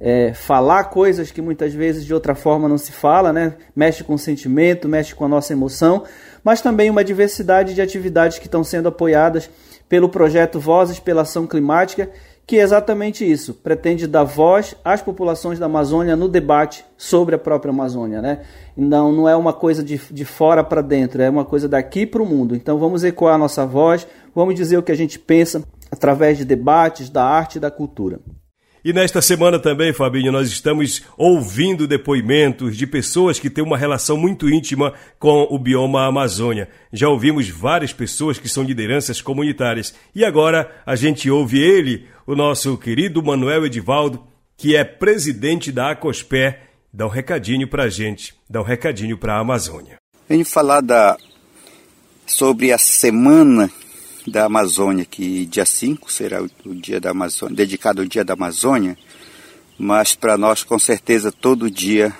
é, 0.00 0.32
falar 0.32 0.84
coisas 0.84 1.30
que 1.30 1.42
muitas 1.42 1.74
vezes 1.74 2.06
de 2.06 2.14
outra 2.14 2.34
forma 2.34 2.66
não 2.68 2.78
se 2.78 2.90
fala, 2.90 3.32
né? 3.32 3.54
mexe 3.76 4.02
com 4.02 4.14
o 4.14 4.18
sentimento, 4.18 4.88
mexe 4.88 5.14
com 5.14 5.26
a 5.26 5.28
nossa 5.28 5.52
emoção, 5.52 6.04
mas 6.42 6.62
também 6.62 6.88
uma 6.88 7.04
diversidade 7.04 7.74
de 7.74 7.82
atividades 7.82 8.38
que 8.38 8.46
estão 8.46 8.64
sendo 8.64 8.88
apoiadas 8.88 9.50
pelo 9.90 10.08
projeto 10.08 10.60
Vozes 10.60 11.00
pela 11.00 11.22
Ação 11.22 11.48
Climática, 11.48 12.08
que 12.46 12.58
é 12.58 12.62
exatamente 12.62 13.28
isso, 13.28 13.52
pretende 13.52 14.06
dar 14.06 14.22
voz 14.22 14.74
às 14.84 15.02
populações 15.02 15.58
da 15.58 15.66
Amazônia 15.66 16.16
no 16.16 16.28
debate 16.28 16.84
sobre 16.96 17.34
a 17.34 17.38
própria 17.38 17.70
Amazônia. 17.70 18.22
Né? 18.22 18.40
Então 18.78 19.12
não 19.12 19.28
é 19.28 19.34
uma 19.34 19.52
coisa 19.52 19.82
de, 19.82 20.00
de 20.10 20.24
fora 20.24 20.62
para 20.62 20.80
dentro, 20.80 21.20
é 21.20 21.28
uma 21.28 21.44
coisa 21.44 21.68
daqui 21.68 22.06
para 22.06 22.22
o 22.22 22.26
mundo. 22.26 22.54
Então 22.54 22.78
vamos 22.78 23.02
ecoar 23.02 23.34
a 23.34 23.38
nossa 23.38 23.66
voz, 23.66 24.06
vamos 24.32 24.54
dizer 24.54 24.78
o 24.78 24.82
que 24.82 24.92
a 24.92 24.96
gente 24.96 25.18
pensa 25.18 25.62
através 25.90 26.38
de 26.38 26.44
debates, 26.44 27.10
da 27.10 27.24
arte 27.24 27.56
e 27.56 27.60
da 27.60 27.70
cultura. 27.70 28.20
E 28.82 28.92
nesta 28.94 29.20
semana 29.20 29.58
também, 29.58 29.92
Fabinho, 29.92 30.32
nós 30.32 30.48
estamos 30.48 31.02
ouvindo 31.16 31.86
depoimentos 31.86 32.76
de 32.76 32.86
pessoas 32.86 33.38
que 33.38 33.50
têm 33.50 33.62
uma 33.62 33.76
relação 33.76 34.16
muito 34.16 34.48
íntima 34.48 34.94
com 35.18 35.46
o 35.50 35.58
bioma 35.58 36.06
Amazônia. 36.06 36.68
Já 36.90 37.08
ouvimos 37.08 37.48
várias 37.48 37.92
pessoas 37.92 38.38
que 38.38 38.48
são 38.48 38.62
lideranças 38.62 39.20
comunitárias. 39.20 39.94
E 40.14 40.24
agora 40.24 40.70
a 40.86 40.96
gente 40.96 41.30
ouve 41.30 41.60
ele, 41.60 42.06
o 42.26 42.34
nosso 42.34 42.78
querido 42.78 43.22
Manuel 43.22 43.66
Edivaldo, 43.66 44.24
que 44.56 44.74
é 44.74 44.82
presidente 44.82 45.70
da 45.70 45.90
Acospé. 45.90 46.62
Dá 46.92 47.06
um 47.06 47.10
recadinho 47.10 47.68
para 47.68 47.84
a 47.84 47.88
gente, 47.90 48.34
dá 48.48 48.60
um 48.60 48.64
recadinho 48.64 49.18
para 49.18 49.34
a 49.34 49.40
Amazônia. 49.40 49.96
Venho 50.26 50.44
falar 50.44 50.80
da, 50.80 51.18
sobre 52.26 52.72
a 52.72 52.78
semana 52.78 53.70
da 54.30 54.44
Amazônia, 54.44 55.04
que 55.04 55.44
dia 55.46 55.66
5 55.66 56.10
será 56.10 56.42
o 56.42 56.74
dia 56.74 57.00
da 57.00 57.10
Amazônia, 57.10 57.56
dedicado 57.56 58.00
ao 58.00 58.06
dia 58.06 58.24
da 58.24 58.34
Amazônia, 58.34 58.96
mas 59.76 60.14
para 60.14 60.38
nós 60.38 60.62
com 60.62 60.78
certeza 60.78 61.32
todo 61.32 61.70
dia 61.70 62.14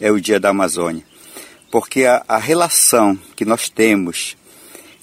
é 0.00 0.10
o 0.10 0.20
dia 0.20 0.40
da 0.40 0.48
Amazônia. 0.48 1.04
Porque 1.70 2.04
a, 2.04 2.24
a 2.26 2.38
relação 2.38 3.18
que 3.36 3.44
nós 3.44 3.68
temos 3.68 4.36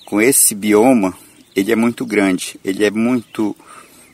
com 0.06 0.20
esse 0.20 0.56
bioma, 0.56 1.14
ele 1.56 1.72
é 1.72 1.76
muito 1.76 2.06
grande, 2.06 2.60
ele 2.64 2.84
é 2.84 2.90
muito 2.90 3.56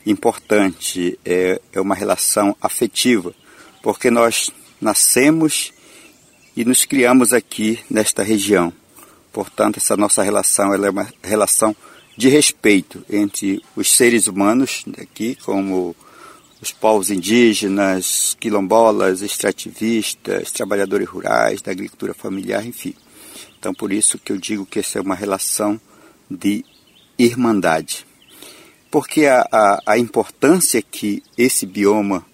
importante, 0.06 1.18
é, 1.24 1.62
é 1.72 1.80
uma 1.80 1.96
relação 1.96 2.56
afetiva, 2.62 3.34
porque 3.82 4.12
nós 4.12 4.52
nascemos 4.82 5.72
e 6.56 6.66
nos 6.66 6.84
criamos 6.84 7.32
aqui 7.32 7.80
nesta 7.90 8.22
região. 8.22 8.74
Portanto, 9.32 9.78
essa 9.78 9.96
nossa 9.96 10.22
relação 10.22 10.74
ela 10.74 10.88
é 10.88 10.90
uma 10.90 11.08
relação 11.24 11.76
de 12.16 12.30
respeito 12.30 13.04
entre 13.10 13.62
os 13.76 13.92
seres 13.92 14.28
humanos 14.28 14.86
aqui, 15.00 15.36
como 15.44 15.96
os 16.62 16.72
povos 16.72 17.10
indígenas, 17.10 18.38
quilombolas, 18.40 19.22
extrativistas, 19.22 20.52
trabalhadores 20.52 21.08
rurais, 21.08 21.62
da 21.62 21.72
agricultura 21.72 22.14
familiar, 22.14 22.66
enfim. 22.66 22.94
Então, 23.60 23.74
por 23.74 23.92
isso 23.92 24.18
que 24.18 24.32
eu 24.32 24.38
digo 24.38 24.66
que 24.66 24.80
essa 24.80 25.00
é 25.00 25.02
uma 25.02 25.16
relação 25.16 25.80
de 26.30 26.64
irmandade. 27.18 28.06
Porque 28.90 29.26
a, 29.26 29.48
a, 29.52 29.82
a 29.86 29.98
importância 29.98 30.82
que 30.82 31.24
esse 31.38 31.66
bioma 31.66 32.26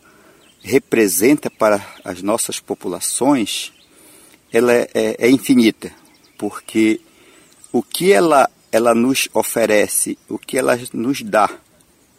representa 0.62 1.50
para 1.50 1.84
as 2.04 2.22
nossas 2.22 2.60
populações, 2.60 3.72
ela 4.52 4.74
é, 4.74 4.90
é, 4.94 5.16
é 5.20 5.30
infinita. 5.30 5.92
Porque 6.38 7.00
o 7.72 7.82
que 7.82 8.12
ela 8.12 8.50
ela 8.72 8.94
nos 8.94 9.28
oferece, 9.34 10.18
o 10.28 10.38
que 10.38 10.58
ela 10.58 10.78
nos 10.94 11.22
dá, 11.22 11.50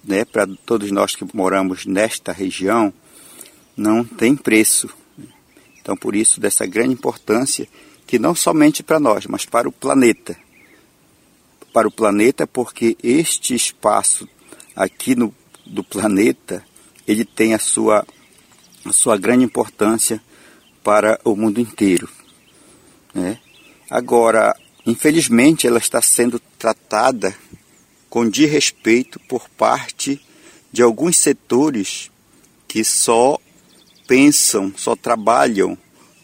né, 0.02 0.24
para 0.24 0.48
todos 0.66 0.90
nós 0.90 1.14
que 1.14 1.24
moramos 1.34 1.86
nesta 1.86 2.32
região, 2.32 2.92
não 3.76 4.04
tem 4.04 4.34
preço. 4.34 4.88
Então, 5.80 5.96
por 5.96 6.14
isso, 6.14 6.40
dessa 6.40 6.66
grande 6.66 6.94
importância, 6.94 7.68
que 8.06 8.18
não 8.18 8.34
somente 8.34 8.82
para 8.82 8.98
nós, 8.98 9.26
mas 9.26 9.44
para 9.44 9.68
o 9.68 9.72
planeta. 9.72 10.36
para 11.72 11.86
o 11.86 11.90
planeta, 11.90 12.46
porque 12.46 12.96
este 13.02 13.54
espaço 13.54 14.28
aqui 14.74 15.14
no, 15.14 15.32
do 15.64 15.84
planeta 15.84 16.64
ele 17.06 17.24
tem 17.24 17.54
a 17.54 17.58
sua, 17.58 18.04
a 18.84 18.92
sua 18.92 19.16
grande 19.16 19.44
importância 19.44 20.20
para 20.82 21.20
o 21.24 21.36
mundo 21.36 21.60
inteiro. 21.60 22.08
Né? 23.14 23.38
Agora, 23.88 24.56
infelizmente, 24.86 25.66
ela 25.66 25.78
está 25.78 26.00
sendo 26.00 26.40
tratada 26.58 27.34
com 28.08 28.28
desrespeito 28.28 29.20
por 29.20 29.48
parte 29.50 30.20
de 30.72 30.82
alguns 30.82 31.16
setores 31.16 32.10
que 32.66 32.84
só 32.84 33.38
pensam, 34.06 34.72
só 34.76 34.96
trabalham 34.96 35.76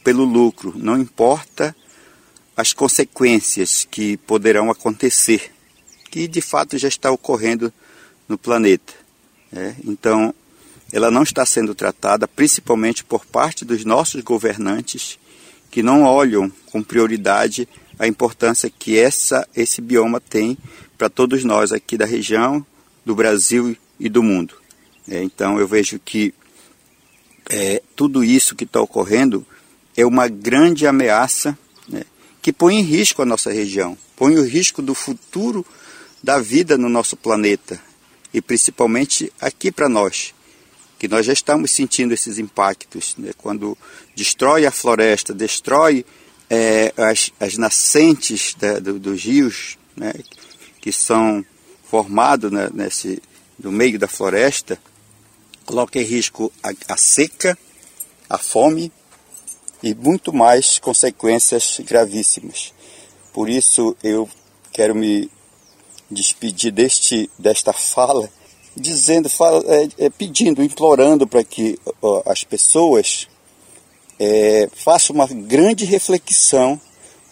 pelo 0.03 0.25
lucro, 0.25 0.73
não 0.77 0.99
importa 0.99 1.75
as 2.57 2.73
consequências 2.73 3.87
que 3.91 4.17
poderão 4.17 4.71
acontecer, 4.71 5.53
que 6.11 6.27
de 6.27 6.41
fato 6.41 6.79
já 6.79 6.89
está 6.89 7.11
ocorrendo 7.11 7.73
no 8.29 8.39
planeta. 8.39 8.95
Né? 9.53 9.77
Então, 9.85 10.35
ela 10.93 11.11
não 11.11 11.23
está 11.23 11.45
sendo 11.45 11.75
tratada 11.75 12.27
principalmente 12.27 13.05
por 13.05 13.27
parte 13.27 13.65
dos 13.65 13.85
nossos 13.85 14.23
governantes 14.23 15.19
que 15.71 15.83
não 15.83 16.05
olham 16.05 16.51
com 16.67 16.83
prioridade 16.83 17.69
a 17.99 18.07
importância 18.07 18.71
que 18.71 18.99
essa, 18.99 19.47
esse 19.55 19.81
bioma 19.81 20.21
tem 20.21 20.57
para 20.97 21.09
todos 21.09 21.45
nós 21.45 21.73
aqui 21.73 21.97
da 21.97 22.07
região, 22.07 22.65
do 23.05 23.15
Brasil 23.15 23.77
e 23.99 24.09
do 24.09 24.23
mundo. 24.23 24.55
É, 25.09 25.23
então 25.23 25.59
eu 25.59 25.67
vejo 25.67 25.99
que 25.99 26.35
é, 27.49 27.81
tudo 27.95 28.25
isso 28.25 28.57
que 28.57 28.65
está 28.65 28.81
ocorrendo 28.81 29.47
é 29.97 30.05
uma 30.05 30.29
grande 30.29 30.87
ameaça 30.87 31.57
né, 31.89 32.03
que 32.43 32.53
põe 32.53 32.77
em 32.77 32.83
risco 32.83 33.23
a 33.23 33.27
nossa 33.27 33.53
região, 33.53 33.97
põe 34.17 34.37
o 34.37 34.45
risco 34.45 34.83
do 34.83 34.95
futuro 34.95 35.65
da 36.23 36.41
vida 36.41 36.77
no 36.77 36.89
nosso 36.89 37.17
planeta 37.17 37.81
e 38.35 38.43
principalmente 38.43 39.33
aqui 39.41 39.71
para 39.71 39.89
nós, 39.89 40.35
que 40.99 41.07
nós 41.07 41.25
já 41.25 41.33
estamos 41.33 41.71
sentindo 41.71 42.13
esses 42.13 42.39
impactos, 42.39 43.15
né, 43.17 43.31
quando 43.39 43.79
destrói 44.15 44.67
a 44.67 44.73
floresta, 44.73 45.33
destrói 45.33 46.05
é, 46.49 46.93
as, 46.97 47.31
as, 47.41 47.57
nascentes 47.57 48.55
da, 48.55 48.79
do, 48.79 48.99
dos 48.99 49.25
rios, 49.25 49.79
né, 49.97 50.13
que 50.81 50.93
são 50.93 51.45
formados 51.85 52.51
né, 52.51 52.69
nesse, 52.73 53.23
no 53.59 53.73
meio 53.73 53.99
da 53.99 54.09
floresta, 54.09 54.79
coloca 55.65 55.99
em 55.99 56.05
risco 56.05 56.53
a, 56.63 56.71
a 56.93 56.97
seca, 56.97 57.59
a 58.29 58.39
fome 58.39 58.93
e 59.83 59.95
muito 59.95 60.33
mais 60.33 60.79
consequências 60.79 61.81
gravíssimas. 61.85 62.73
Por 63.33 63.49
isso 63.49 63.97
eu 64.03 64.29
quero 64.73 64.95
me 64.95 65.31
despedir 66.11 66.73
deste, 66.73 67.31
desta 67.39 67.73
fala, 67.73 68.31
dizendo, 68.77 69.29
fala, 69.29 69.63
é, 69.67 70.07
é, 70.07 70.11
pedindo, 70.11 70.63
implorando 70.63 71.27
para 71.27 71.43
que 71.43 71.79
ó, 72.01 72.23
as 72.27 72.45
pessoas 72.45 73.29
é, 74.19 74.69
façam 74.75 75.15
uma 75.15 75.27
grande 75.27 75.85
reflexão, 75.85 76.81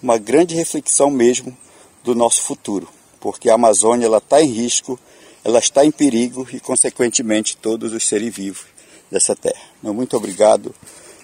uma 0.03 0.19
grande 0.19 0.55
reflexão 0.55 1.11
mesmo 1.11 1.57
do 2.03 2.15
nosso 2.15 2.43
futuro, 2.43 2.89
porque 3.21 3.49
a 3.49 3.55
Amazônia 3.55 4.07
está 4.17 4.43
em 4.43 4.51
risco, 4.51 4.99
ela 5.45 5.59
está 5.59 5.85
em 5.85 5.91
perigo 5.91 6.47
e, 6.53 6.61
consequentemente, 6.61 7.57
todos 7.57 7.93
os 7.93 8.07
seres 8.07 8.35
vivos 8.35 8.67
dessa 9.11 9.35
terra. 9.35 9.63
Muito 9.83 10.17
obrigado. 10.17 10.75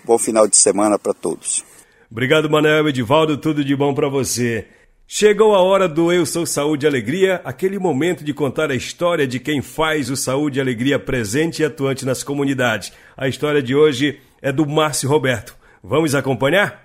Bom 0.04 0.18
final 0.18 0.46
de 0.48 0.56
semana 0.56 0.98
para 0.98 1.12
todos. 1.12 1.64
Obrigado, 2.10 2.48
Manuel 2.48 2.88
Edivaldo. 2.88 3.36
Tudo 3.36 3.64
de 3.64 3.76
bom 3.76 3.94
para 3.94 4.08
você. 4.08 4.66
Chegou 5.06 5.54
a 5.54 5.60
hora 5.60 5.88
do 5.88 6.12
Eu 6.12 6.24
Sou 6.24 6.46
Saúde 6.46 6.86
e 6.86 6.88
Alegria, 6.88 7.40
aquele 7.44 7.78
momento 7.78 8.22
de 8.22 8.32
contar 8.32 8.70
a 8.70 8.76
história 8.76 9.26
de 9.26 9.40
quem 9.40 9.60
faz 9.60 10.08
o 10.08 10.16
Saúde 10.16 10.58
e 10.58 10.62
Alegria 10.62 10.98
presente 10.98 11.62
e 11.62 11.64
atuante 11.64 12.06
nas 12.06 12.22
comunidades. 12.22 12.92
A 13.16 13.26
história 13.26 13.60
de 13.60 13.74
hoje 13.74 14.20
é 14.40 14.52
do 14.52 14.64
Márcio 14.66 15.08
Roberto. 15.08 15.56
Vamos 15.82 16.14
acompanhar? 16.14 16.84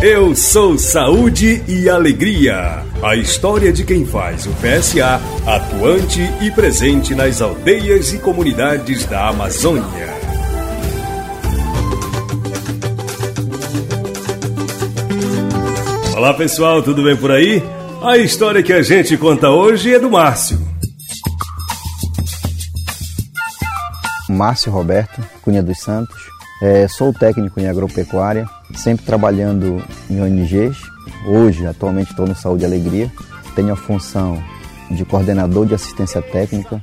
Eu 0.00 0.34
sou 0.34 0.78
Saúde 0.78 1.62
e 1.68 1.90
Alegria. 1.90 2.82
A 3.02 3.14
história 3.16 3.70
de 3.70 3.84
quem 3.84 4.06
faz 4.06 4.46
o 4.46 4.50
PSA, 4.54 5.20
atuante 5.46 6.20
e 6.40 6.50
presente 6.50 7.14
nas 7.14 7.42
aldeias 7.42 8.14
e 8.14 8.18
comunidades 8.18 9.04
da 9.04 9.28
Amazônia. 9.28 10.08
Olá 16.16 16.32
pessoal, 16.32 16.82
tudo 16.82 17.04
bem 17.04 17.16
por 17.16 17.30
aí? 17.30 17.62
A 18.02 18.16
história 18.16 18.62
que 18.62 18.72
a 18.72 18.80
gente 18.80 19.18
conta 19.18 19.50
hoje 19.50 19.94
é 19.94 19.98
do 19.98 20.10
Márcio. 20.10 20.58
Márcio 24.30 24.72
Roberto 24.72 25.22
Cunha 25.42 25.62
dos 25.62 25.78
Santos, 25.78 26.32
é, 26.62 26.86
sou 26.86 27.12
técnico 27.12 27.58
em 27.58 27.66
agropecuária, 27.66 28.46
sempre 28.72 29.04
trabalhando 29.04 29.82
em 30.08 30.20
ONGs. 30.20 30.78
Hoje, 31.26 31.66
atualmente, 31.66 32.10
estou 32.10 32.24
no 32.24 32.36
Saúde 32.36 32.62
e 32.62 32.66
Alegria. 32.66 33.10
Tenho 33.56 33.72
a 33.72 33.76
função 33.76 34.40
de 34.88 35.04
coordenador 35.04 35.66
de 35.66 35.74
assistência 35.74 36.22
técnica. 36.22 36.80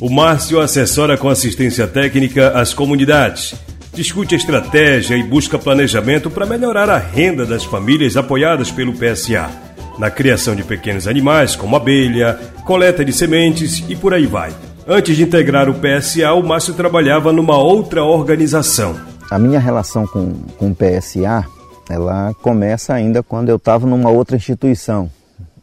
O 0.00 0.10
Márcio 0.10 0.58
assessora 0.58 1.18
com 1.18 1.28
assistência 1.28 1.86
técnica 1.86 2.58
as 2.58 2.72
comunidades. 2.72 3.54
Discute 3.92 4.34
estratégia 4.34 5.16
e 5.16 5.22
busca 5.22 5.58
planejamento 5.58 6.30
para 6.30 6.46
melhorar 6.46 6.88
a 6.88 6.98
renda 6.98 7.44
das 7.44 7.62
famílias 7.62 8.16
apoiadas 8.16 8.70
pelo 8.70 8.94
PSA. 8.94 9.50
Na 9.98 10.10
criação 10.10 10.54
de 10.54 10.62
pequenos 10.62 11.06
animais, 11.06 11.54
como 11.54 11.76
abelha, 11.76 12.38
coleta 12.64 13.04
de 13.04 13.12
sementes 13.12 13.84
e 13.88 13.94
por 13.94 14.14
aí 14.14 14.26
vai. 14.26 14.52
Antes 14.88 15.16
de 15.16 15.24
integrar 15.24 15.68
o 15.68 15.74
PSA, 15.74 16.32
o 16.32 16.44
Márcio 16.44 16.72
trabalhava 16.72 17.32
numa 17.32 17.58
outra 17.58 18.04
organização, 18.04 18.94
a 19.28 19.36
minha 19.36 19.58
relação 19.58 20.06
com, 20.06 20.32
com 20.56 20.70
o 20.70 20.76
PSA, 20.76 21.44
ela 21.90 22.32
começa 22.40 22.94
ainda 22.94 23.20
quando 23.20 23.48
eu 23.48 23.56
estava 23.56 23.84
numa 23.84 24.10
outra 24.10 24.36
instituição. 24.36 25.10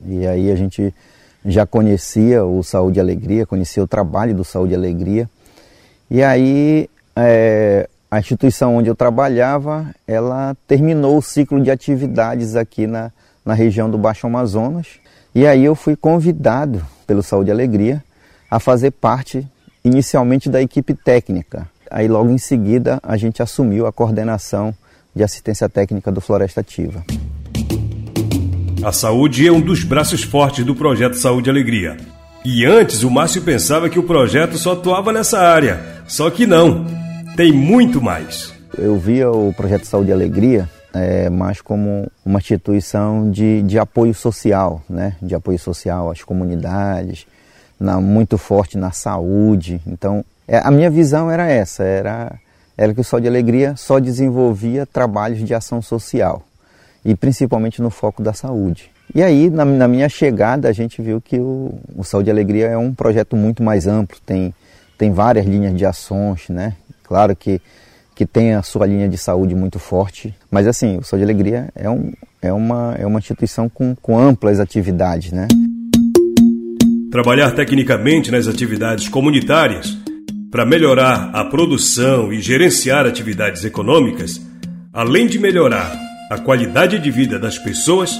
E 0.05 0.27
aí 0.27 0.51
a 0.51 0.55
gente 0.57 0.93
já 1.45 1.65
conhecia 1.65 2.43
o 2.43 2.61
Saúde 2.63 2.99
e 2.99 3.01
Alegria, 3.01 3.45
conhecia 3.45 3.81
o 3.81 3.87
trabalho 3.87 4.35
do 4.35 4.43
Saúde 4.43 4.73
e 4.73 4.75
Alegria. 4.75 5.29
E 6.11 6.21
aí 6.21 6.89
é, 7.15 7.87
a 8.11 8.19
instituição 8.19 8.75
onde 8.75 8.89
eu 8.89 8.95
trabalhava, 8.95 9.87
ela 10.05 10.53
terminou 10.67 11.17
o 11.17 11.21
ciclo 11.21 11.61
de 11.63 11.71
atividades 11.71 12.57
aqui 12.57 12.85
na, 12.85 13.09
na 13.45 13.53
região 13.53 13.89
do 13.89 13.97
Baixo 13.97 14.27
Amazonas. 14.27 14.99
E 15.33 15.47
aí 15.47 15.63
eu 15.63 15.75
fui 15.75 15.95
convidado 15.95 16.85
pelo 17.07 17.23
Saúde 17.23 17.51
e 17.51 17.53
Alegria 17.53 18.03
a 18.53 18.59
fazer 18.59 18.91
parte 18.91 19.47
inicialmente 19.83 20.49
da 20.49 20.61
equipe 20.61 20.93
técnica 20.93 21.67
Aí 21.93 22.07
logo 22.07 22.31
em 22.31 22.39
seguida 22.39 22.99
a 23.03 23.15
gente 23.15 23.43
assumiu 23.43 23.85
a 23.85 23.93
coordenação 23.93 24.73
de 25.15 25.23
assistência 25.23 25.69
técnica 25.69 26.11
do 26.11 26.19
Floresta 26.19 26.61
Ativa. 26.61 27.05
A 28.83 28.91
saúde 28.91 29.47
é 29.47 29.51
um 29.51 29.61
dos 29.61 29.83
braços 29.83 30.23
fortes 30.23 30.65
do 30.65 30.75
projeto 30.75 31.13
Saúde 31.13 31.49
e 31.49 31.51
Alegria. 31.51 31.95
E 32.43 32.65
antes 32.65 33.03
o 33.03 33.11
Márcio 33.11 33.43
pensava 33.43 33.89
que 33.89 33.99
o 33.99 34.03
projeto 34.03 34.57
só 34.57 34.73
atuava 34.73 35.13
nessa 35.13 35.39
área. 35.39 36.01
Só 36.07 36.31
que 36.31 36.47
não, 36.47 36.83
tem 37.37 37.53
muito 37.53 38.01
mais. 38.01 38.51
Eu 38.75 38.97
via 38.97 39.29
o 39.29 39.53
projeto 39.53 39.85
Saúde 39.85 40.09
e 40.09 40.13
Alegria 40.13 40.67
é, 40.95 41.29
mais 41.29 41.61
como 41.61 42.11
uma 42.25 42.39
instituição 42.39 43.29
de, 43.29 43.61
de 43.61 43.77
apoio 43.77 44.15
social, 44.15 44.81
né? 44.89 45.15
de 45.21 45.35
apoio 45.35 45.59
social 45.59 46.09
às 46.09 46.23
comunidades, 46.23 47.27
na, 47.79 47.99
muito 47.99 48.37
forte 48.37 48.77
na 48.77 48.91
saúde. 48.91 49.81
Então 49.85 50.23
é, 50.47 50.57
a 50.57 50.69
minha 50.69 50.89
visão 50.89 51.31
era 51.31 51.49
essa, 51.49 51.83
era, 51.83 52.33
era 52.77 52.93
que 52.93 53.01
o 53.01 53.03
Sol 53.03 53.19
de 53.19 53.27
Alegria 53.27 53.75
só 53.75 53.99
desenvolvia 53.99 54.85
trabalhos 54.85 55.39
de 55.39 55.53
ação 55.53 55.81
social 55.81 56.43
e 57.03 57.15
principalmente 57.15 57.81
no 57.81 57.89
foco 57.89 58.21
da 58.21 58.33
saúde. 58.33 58.91
E 59.13 59.21
aí, 59.21 59.49
na, 59.49 59.65
na 59.65 59.87
minha 59.87 60.09
chegada, 60.09 60.69
a 60.69 60.71
gente 60.71 61.01
viu 61.01 61.21
que 61.21 61.37
o, 61.37 61.77
o 61.95 62.03
Saúde 62.03 62.31
Alegria 62.31 62.67
é 62.67 62.77
um 62.77 62.93
projeto 62.93 63.35
muito 63.35 63.61
mais 63.61 63.85
amplo, 63.85 64.17
tem, 64.25 64.53
tem 64.97 65.11
várias 65.11 65.45
linhas 65.45 65.75
de 65.75 65.85
ações, 65.85 66.49
né? 66.49 66.73
Claro 67.03 67.35
que, 67.35 67.61
que 68.15 68.25
tem 68.25 68.53
a 68.53 68.63
sua 68.63 68.87
linha 68.87 69.07
de 69.07 69.17
saúde 69.17 69.53
muito 69.53 69.77
forte, 69.77 70.33
mas 70.49 70.65
assim, 70.65 70.97
o 70.97 71.03
Saúde 71.03 71.23
e 71.23 71.25
Alegria 71.25 71.69
é, 71.75 71.89
um, 71.89 72.13
é, 72.41 72.51
uma, 72.51 72.95
é 72.97 73.05
uma 73.05 73.19
instituição 73.19 73.69
com, 73.69 73.95
com 74.01 74.17
amplas 74.17 74.59
atividades, 74.59 75.31
né? 75.31 75.47
Trabalhar 77.13 77.51
tecnicamente 77.51 78.31
nas 78.31 78.47
atividades 78.47 79.07
comunitárias 79.07 79.95
para 80.49 80.65
melhorar 80.65 81.29
a 81.31 81.45
produção 81.45 82.33
e 82.33 82.41
gerenciar 82.41 83.05
atividades 83.05 83.63
econômicas, 83.63 84.41
além 84.91 85.27
de 85.27 85.37
melhorar 85.37 85.95
a 86.31 86.39
qualidade 86.39 86.97
de 86.97 87.11
vida 87.11 87.37
das 87.37 87.59
pessoas, 87.59 88.19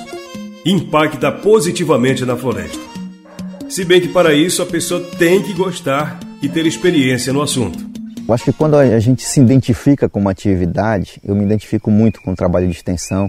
impacta 0.63 1.32
positivamente 1.32 2.23
na 2.23 2.38
floresta. 2.38 2.77
Se 3.67 3.84
bem 3.84 3.99
que 3.99 4.10
para 4.10 4.32
isso 4.32 4.62
a 4.62 4.65
pessoa 4.67 5.01
tem 5.17 5.41
que 5.41 5.53
gostar 5.53 6.19
e 6.39 6.47
ter 6.47 6.67
experiência 6.67 7.34
no 7.34 7.41
assunto. 7.41 7.79
Eu 8.27 8.32
acho 8.32 8.43
que 8.43 8.53
quando 8.53 8.75
a 8.75 8.99
gente 8.99 9.23
se 9.23 9.41
identifica 9.41 10.08
com 10.08 10.19
uma 10.19 10.29
atividade, 10.29 11.19
eu 11.25 11.34
me 11.34 11.43
identifico 11.43 11.89
muito 11.89 12.21
com 12.21 12.34
o 12.34 12.36
trabalho 12.36 12.67
de 12.67 12.73
extensão. 12.73 13.27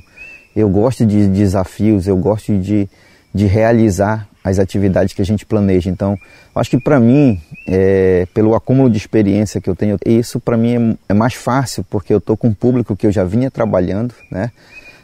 Eu 0.55 0.68
gosto 0.68 1.07
de 1.07 1.27
desafios, 1.27 2.07
eu 2.07 2.18
gosto 2.18 2.55
de, 2.59 2.87
de 3.35 3.46
realizar 3.46 4.29
as 4.44 4.59
atividades 4.59 5.14
que 5.14 5.22
a 5.22 5.24
gente 5.24 5.46
planeja. 5.46 5.88
Então, 5.88 6.18
acho 6.54 6.68
que 6.68 6.78
para 6.78 7.00
mim, 7.00 7.40
é, 7.66 8.28
pelo 8.35 8.54
acúmulo 8.54 8.90
de 8.90 8.98
experiência 8.98 9.59
que 9.59 9.70
eu 9.70 9.74
tenho, 9.74 9.96
isso 10.04 10.38
para 10.38 10.54
mim 10.54 10.92
é, 11.09 11.12
é, 11.12 11.14
mais 11.14 11.33
fácil, 11.33 11.83
porque 11.88 12.12
eu 12.12 12.18
estou 12.18 12.37
com 12.37 12.48
um 12.48 12.54
público 12.54 12.94
que 12.94 13.07
eu 13.07 13.12
já 13.12 13.24
vinha 13.24 13.50
trabalhando, 13.50 14.14
né? 14.30 14.50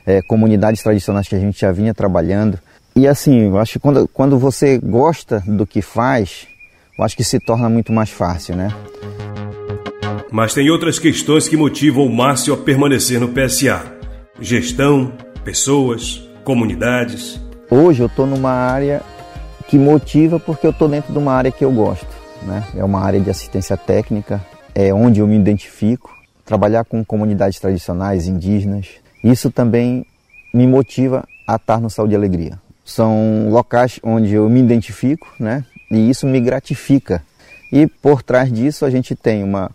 É, 0.07 0.21
comunidades 0.23 0.83
tradicionais 0.83 1.27
que 1.27 1.35
a 1.35 1.39
gente 1.39 1.59
já 1.59 1.73
vinha 1.73 1.95
trabalhando. 1.95 2.59
E 2.95 3.07
assim, 3.07 3.47
eu 3.47 3.59
acho 3.59 3.75
que 3.75 3.79
quando, 3.79 4.07
quando 4.09 4.39
você 4.39 4.79
gosta 4.79 5.43
do 5.47 5.67
que 5.67 5.81
faz, 5.81 6.47
eu 6.99 7.05
acho 7.05 7.17
que 7.17 7.25
se 7.25 7.39
torna 7.39 7.69
muito 7.69 7.93
mais 7.93 8.11
fácil, 8.11 8.57
né? 8.57 8.69
Mas 10.31 10.53
tem 10.53 10.71
outras 10.71 10.99
questões 10.99 11.49
que 11.49 11.57
motivam 11.57 12.05
o 12.05 12.15
Márcio 12.15 12.53
a 12.53 12.57
permanecer 12.57 13.19
no 13.19 13.29
PSA: 13.29 13.85
gestão, 14.41 15.13
pessoas, 15.45 16.29
comunidades. 16.45 17.41
Hoje 17.71 18.03
eu 18.03 18.07
estou 18.07 18.27
numa 18.27 18.51
área 18.51 19.03
que 19.71 19.79
motiva 19.79 20.41
porque 20.41 20.67
eu 20.67 20.73
estou 20.73 20.89
dentro 20.89 21.13
de 21.13 21.19
uma 21.19 21.33
área 21.33 21.53
que 21.53 21.65
eu 21.65 21.71
gosto. 21.71 22.09
Né? 22.43 22.65
É 22.77 22.85
uma 22.85 23.01
área 23.01 23.21
de 23.21 23.31
assistência 23.31 23.77
técnica, 23.77 24.45
é 24.75 24.93
onde 24.93 25.21
eu 25.21 25.29
me 25.29 25.37
identifico. 25.37 26.13
Trabalhar 26.45 26.85
com 26.85 27.05
comunidades 27.05 27.61
tradicionais, 27.61 28.27
indígenas, 28.27 28.89
isso 29.23 29.49
também 29.49 30.05
me 30.53 30.67
motiva 30.67 31.25
a 31.47 31.55
estar 31.55 31.81
no 31.81 31.89
Saúde 31.89 32.15
e 32.15 32.17
Alegria. 32.17 32.59
São 32.85 33.49
locais 33.49 34.01
onde 34.03 34.35
eu 34.35 34.49
me 34.51 34.59
identifico, 34.59 35.29
né? 35.39 35.65
E 35.89 36.11
isso 36.11 36.27
me 36.27 36.41
gratifica. 36.41 37.23
E 37.73 37.87
por 37.87 38.25
trás 38.25 38.53
disso 38.53 38.85
a 38.85 38.91
gente 38.91 39.15
tem 39.15 39.45
uma 39.45 39.71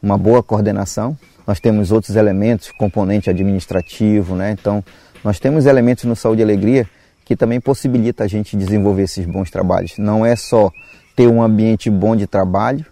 uma 0.00 0.16
boa 0.16 0.44
coordenação. 0.44 1.18
Nós 1.44 1.58
temos 1.58 1.90
outros 1.90 2.14
elementos, 2.14 2.70
componente 2.70 3.28
administrativo, 3.28 4.36
né? 4.36 4.52
Então, 4.52 4.84
nós 5.24 5.40
temos 5.40 5.66
elementos 5.66 6.04
no 6.04 6.14
Saúde 6.14 6.40
e 6.40 6.44
Alegria 6.44 6.88
que 7.30 7.36
também 7.36 7.60
possibilita 7.60 8.24
a 8.24 8.26
gente 8.26 8.56
desenvolver 8.56 9.04
esses 9.04 9.24
bons 9.24 9.52
trabalhos. 9.52 9.96
Não 9.96 10.26
é 10.26 10.34
só 10.34 10.72
ter 11.14 11.28
um 11.28 11.40
ambiente 11.40 11.88
bom 11.88 12.16
de 12.16 12.26
trabalho, 12.26 12.84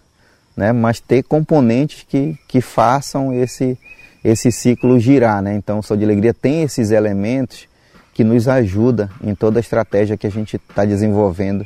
né? 0.55 0.71
Mas 0.71 1.01
ter 1.01 1.23
componentes 1.23 2.05
que, 2.07 2.39
que 2.47 2.61
façam 2.61 3.33
esse, 3.33 3.77
esse 4.23 4.49
ciclo 4.49 4.97
girar, 4.97 5.41
né? 5.41 5.55
Então, 5.55 5.79
o 5.79 5.83
Saúde 5.83 6.03
e 6.03 6.05
Alegria 6.05 6.33
tem 6.33 6.63
esses 6.63 6.91
elementos 6.91 7.67
que 8.13 8.23
nos 8.23 8.47
ajuda 8.47 9.11
em 9.21 9.35
toda 9.35 9.59
a 9.59 9.61
estratégia 9.61 10.15
que 10.15 10.25
a 10.25 10.31
gente 10.31 10.55
está 10.55 10.85
desenvolvendo 10.85 11.65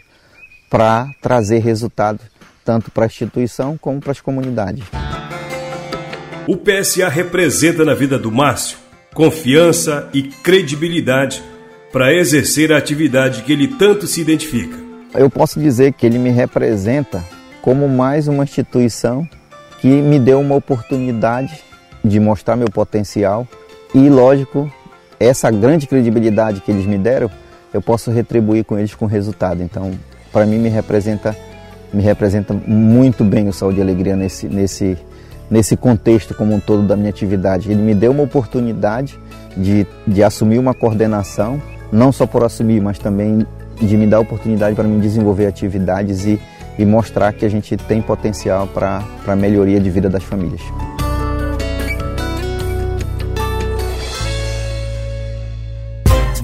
para 0.67 1.05
trazer 1.21 1.59
resultado 1.59 2.21
tanto 2.65 2.89
para 2.89 3.03
a 3.03 3.05
instituição 3.05 3.77
como 3.77 3.99
para 3.99 4.13
as 4.13 4.19
comunidades. 4.19 4.83
O 6.47 6.57
PSA 6.57 7.07
representa 7.07 7.86
na 7.86 7.93
vida 7.93 8.17
do 8.17 8.31
Márcio 8.31 8.79
confiança 9.13 10.09
e 10.12 10.23
credibilidade 10.23 11.53
para 11.93 12.12
exercer 12.12 12.73
a 12.73 12.77
atividade 12.77 13.43
que 13.43 13.53
ele 13.53 13.67
tanto 13.67 14.08
se 14.08 14.19
identifica. 14.19 14.75
Eu 15.13 15.29
posso 15.29 15.60
dizer 15.60 15.93
que 15.93 16.08
ele 16.08 16.17
me 16.17 16.32
representa 16.32 17.23
como 17.62 17.88
mais 17.88 18.27
uma 18.27 18.43
instituição 18.43 19.29
que 19.79 19.88
me 19.88 20.19
deu 20.19 20.39
uma 20.39 20.56
oportunidade 20.56 21.63
de 22.03 22.19
mostrar 22.19 22.56
meu 22.56 22.69
potencial 22.69 23.47
e, 23.93 24.10
lógico, 24.10 24.73
essa 25.19 25.51
grande 25.51 25.86
credibilidade 25.86 26.62
que 26.62 26.71
eles 26.71 26.88
me 26.88 26.97
deram, 26.97 27.29
eu 27.71 27.82
posso 27.82 28.10
retribuir 28.10 28.65
com 28.65 28.75
eles 28.75 28.95
com 28.95 29.06
resultado. 29.06 29.62
Então, 29.62 29.91
para 30.32 30.47
mim 30.47 30.58
me 30.58 30.69
representa 30.69 31.38
me 31.93 32.01
representa 32.01 32.56
muito 32.56 33.23
bem 33.23 33.47
o 33.47 33.53
Saúde 33.53 33.77
e 33.77 33.82
Alegria 33.84 34.15
nesse 34.15 34.47
nesse 34.47 34.97
nesse 35.49 35.77
contexto 35.77 36.34
como 36.34 36.56
um 36.56 36.60
todo 36.60 36.82
da 36.88 36.95
minha 36.95 37.12
atividade. 37.12 37.69
Ele 37.69 37.84
me 37.84 37.93
deu 37.93 38.12
uma 38.12 38.23
oportunidade 38.23 39.19
de, 39.56 39.86
de 40.08 40.23
assumir 40.23 40.58
uma 40.58 40.73
coordenação, 40.73 41.62
não 41.93 42.12
só 42.12 42.25
por 42.25 42.43
assumir, 42.43 42.82
mas 42.82 42.99
também 42.99 43.45
de 43.79 43.95
me 43.95 44.08
dar 44.08 44.19
oportunidade 44.19 44.75
para 44.75 44.84
me 44.84 44.99
desenvolver 44.99 45.45
atividades 45.45 46.25
e, 46.25 46.39
e 46.77 46.86
mostrar 46.86 47.32
que 47.34 47.45
a 47.45 47.49
gente 47.49 47.77
tem 47.77 48.01
potencial 48.01 48.67
para 48.67 49.03
a 49.25 49.36
melhoria 49.36 49.79
de 49.79 49.89
vida 49.89 50.10
das 50.10 50.23
famílias. 50.23 50.62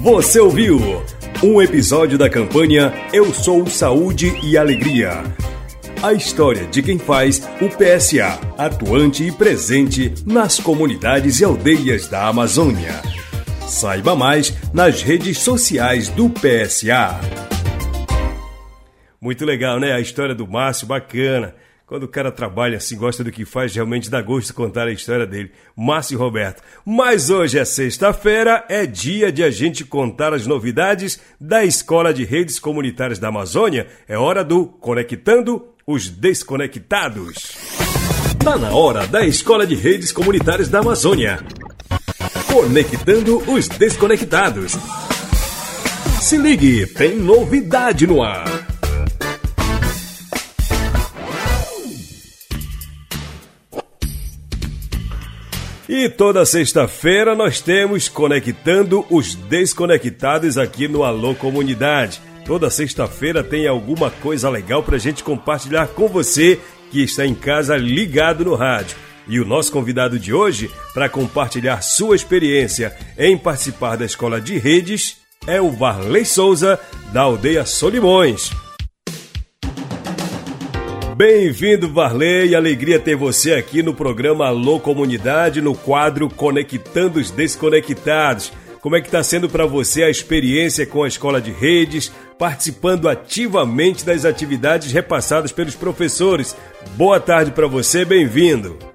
Você 0.00 0.40
ouviu 0.40 0.80
um 1.42 1.60
episódio 1.60 2.16
da 2.16 2.30
campanha 2.30 2.92
Eu 3.12 3.34
Sou 3.34 3.66
Saúde 3.66 4.32
e 4.42 4.56
Alegria 4.56 5.22
a 6.02 6.14
história 6.14 6.66
de 6.66 6.82
quem 6.82 6.98
faz 6.98 7.42
o 7.60 7.68
PSA, 7.68 8.38
atuante 8.56 9.24
e 9.24 9.30
presente 9.30 10.14
nas 10.24 10.58
comunidades 10.58 11.40
e 11.40 11.44
aldeias 11.44 12.08
da 12.08 12.26
Amazônia. 12.26 13.19
Saiba 13.70 14.16
mais 14.16 14.52
nas 14.74 15.00
redes 15.00 15.38
sociais 15.38 16.08
do 16.08 16.28
PSA. 16.28 17.20
Muito 19.20 19.44
legal, 19.44 19.78
né? 19.78 19.92
A 19.92 20.00
história 20.00 20.34
do 20.34 20.44
Márcio, 20.44 20.88
bacana. 20.88 21.54
Quando 21.86 22.02
o 22.02 22.08
cara 22.08 22.32
trabalha 22.32 22.78
assim, 22.78 22.96
gosta 22.96 23.22
do 23.22 23.30
que 23.30 23.44
faz, 23.44 23.72
realmente 23.72 24.10
dá 24.10 24.20
gosto 24.20 24.52
contar 24.52 24.88
a 24.88 24.92
história 24.92 25.24
dele. 25.24 25.52
Márcio 25.76 26.18
Roberto. 26.18 26.64
Mas 26.84 27.30
hoje 27.30 27.60
é 27.60 27.64
sexta-feira, 27.64 28.64
é 28.68 28.84
dia 28.86 29.30
de 29.30 29.44
a 29.44 29.52
gente 29.52 29.84
contar 29.84 30.34
as 30.34 30.48
novidades 30.48 31.20
da 31.40 31.64
Escola 31.64 32.12
de 32.12 32.24
Redes 32.24 32.58
Comunitárias 32.58 33.20
da 33.20 33.28
Amazônia. 33.28 33.86
É 34.08 34.18
hora 34.18 34.42
do 34.42 34.66
Conectando 34.66 35.64
os 35.86 36.08
desconectados. 36.08 37.56
Tá 38.42 38.58
na 38.58 38.72
hora 38.72 39.06
da 39.06 39.24
Escola 39.24 39.64
de 39.64 39.76
Redes 39.76 40.10
Comunitárias 40.10 40.68
da 40.68 40.80
Amazônia. 40.80 41.38
Conectando 42.52 43.38
os 43.50 43.68
desconectados. 43.68 44.72
Se 46.20 46.36
ligue, 46.36 46.84
tem 46.86 47.16
novidade 47.16 48.06
no 48.08 48.22
ar. 48.22 48.44
E 55.88 56.08
toda 56.08 56.44
sexta-feira 56.44 57.36
nós 57.36 57.60
temos 57.60 58.08
Conectando 58.08 59.06
os 59.08 59.34
Desconectados 59.36 60.58
aqui 60.58 60.88
no 60.88 61.04
Alô 61.04 61.34
Comunidade. 61.36 62.20
Toda 62.44 62.68
sexta-feira 62.68 63.44
tem 63.44 63.68
alguma 63.68 64.10
coisa 64.10 64.50
legal 64.50 64.82
para 64.82 64.98
gente 64.98 65.22
compartilhar 65.22 65.86
com 65.88 66.08
você 66.08 66.58
que 66.90 67.00
está 67.02 67.24
em 67.24 67.34
casa 67.34 67.76
ligado 67.76 68.44
no 68.44 68.56
rádio. 68.56 68.96
E 69.28 69.38
o 69.38 69.44
nosso 69.44 69.70
convidado 69.70 70.18
de 70.18 70.32
hoje, 70.32 70.70
para 70.92 71.08
compartilhar 71.08 71.82
sua 71.82 72.16
experiência 72.16 72.96
em 73.18 73.36
participar 73.36 73.96
da 73.96 74.04
Escola 74.04 74.40
de 74.40 74.58
Redes, 74.58 75.18
é 75.46 75.60
o 75.60 75.70
Varley 75.70 76.24
Souza, 76.24 76.78
da 77.12 77.22
aldeia 77.22 77.64
Solimões. 77.64 78.50
Bem-vindo, 81.16 81.92
Varley. 81.92 82.54
Alegria 82.54 82.98
ter 82.98 83.14
você 83.14 83.52
aqui 83.52 83.82
no 83.82 83.92
programa 83.92 84.46
Alô 84.46 84.80
Comunidade, 84.80 85.60
no 85.60 85.74
quadro 85.74 86.30
Conectando 86.30 87.20
os 87.20 87.30
Desconectados. 87.30 88.50
Como 88.80 88.96
é 88.96 89.00
que 89.02 89.08
está 89.08 89.22
sendo 89.22 89.46
para 89.46 89.66
você 89.66 90.02
a 90.02 90.08
experiência 90.08 90.86
com 90.86 91.02
a 91.02 91.08
escola 91.08 91.38
de 91.38 91.50
redes, 91.50 92.10
participando 92.38 93.06
ativamente 93.06 94.02
das 94.02 94.24
atividades 94.24 94.90
repassadas 94.90 95.52
pelos 95.52 95.74
professores? 95.74 96.56
Boa 96.96 97.20
tarde 97.20 97.50
para 97.50 97.66
você, 97.66 98.02
bem-vindo. 98.06 98.89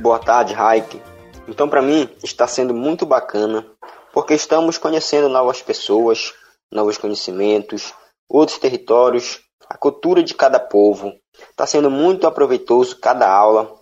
Boa 0.00 0.18
tarde, 0.18 0.54
Raik. 0.54 1.00
Então, 1.46 1.68
para 1.68 1.82
mim, 1.82 2.08
está 2.22 2.46
sendo 2.46 2.72
muito 2.72 3.04
bacana, 3.04 3.66
porque 4.12 4.34
estamos 4.34 4.78
conhecendo 4.78 5.28
novas 5.28 5.60
pessoas, 5.62 6.32
novos 6.70 6.98
conhecimentos, 6.98 7.92
outros 8.28 8.58
territórios, 8.58 9.40
a 9.68 9.76
cultura 9.76 10.22
de 10.22 10.34
cada 10.34 10.60
povo. 10.60 11.12
Está 11.50 11.66
sendo 11.66 11.90
muito 11.90 12.26
aproveitoso 12.26 12.98
cada 13.00 13.30
aula. 13.30 13.74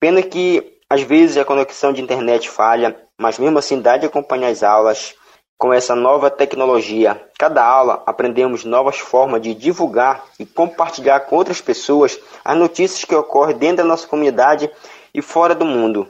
Pena 0.00 0.22
que 0.22 0.78
às 0.88 1.02
vezes 1.02 1.36
a 1.36 1.44
conexão 1.44 1.92
de 1.92 2.02
internet 2.02 2.48
falha 2.48 3.02
mas 3.22 3.38
mesmo 3.38 3.56
assim 3.56 3.80
dá 3.80 3.96
de 3.96 4.06
acompanhar 4.06 4.48
as 4.48 4.64
aulas 4.64 5.14
com 5.58 5.72
essa 5.72 5.94
nova 5.94 6.30
tecnologia. 6.30 7.20
Cada 7.38 7.64
aula 7.64 8.02
aprendemos 8.06 8.64
novas 8.64 8.98
formas 8.98 9.40
de 9.40 9.54
divulgar 9.54 10.24
e 10.38 10.44
compartilhar 10.44 11.20
com 11.20 11.36
outras 11.36 11.60
pessoas 11.60 12.18
as 12.44 12.56
notícias 12.56 13.04
que 13.04 13.14
ocorrem 13.14 13.56
dentro 13.56 13.78
da 13.78 13.84
nossa 13.84 14.06
comunidade 14.06 14.70
e 15.14 15.22
fora 15.22 15.54
do 15.54 15.64
mundo. 15.64 16.08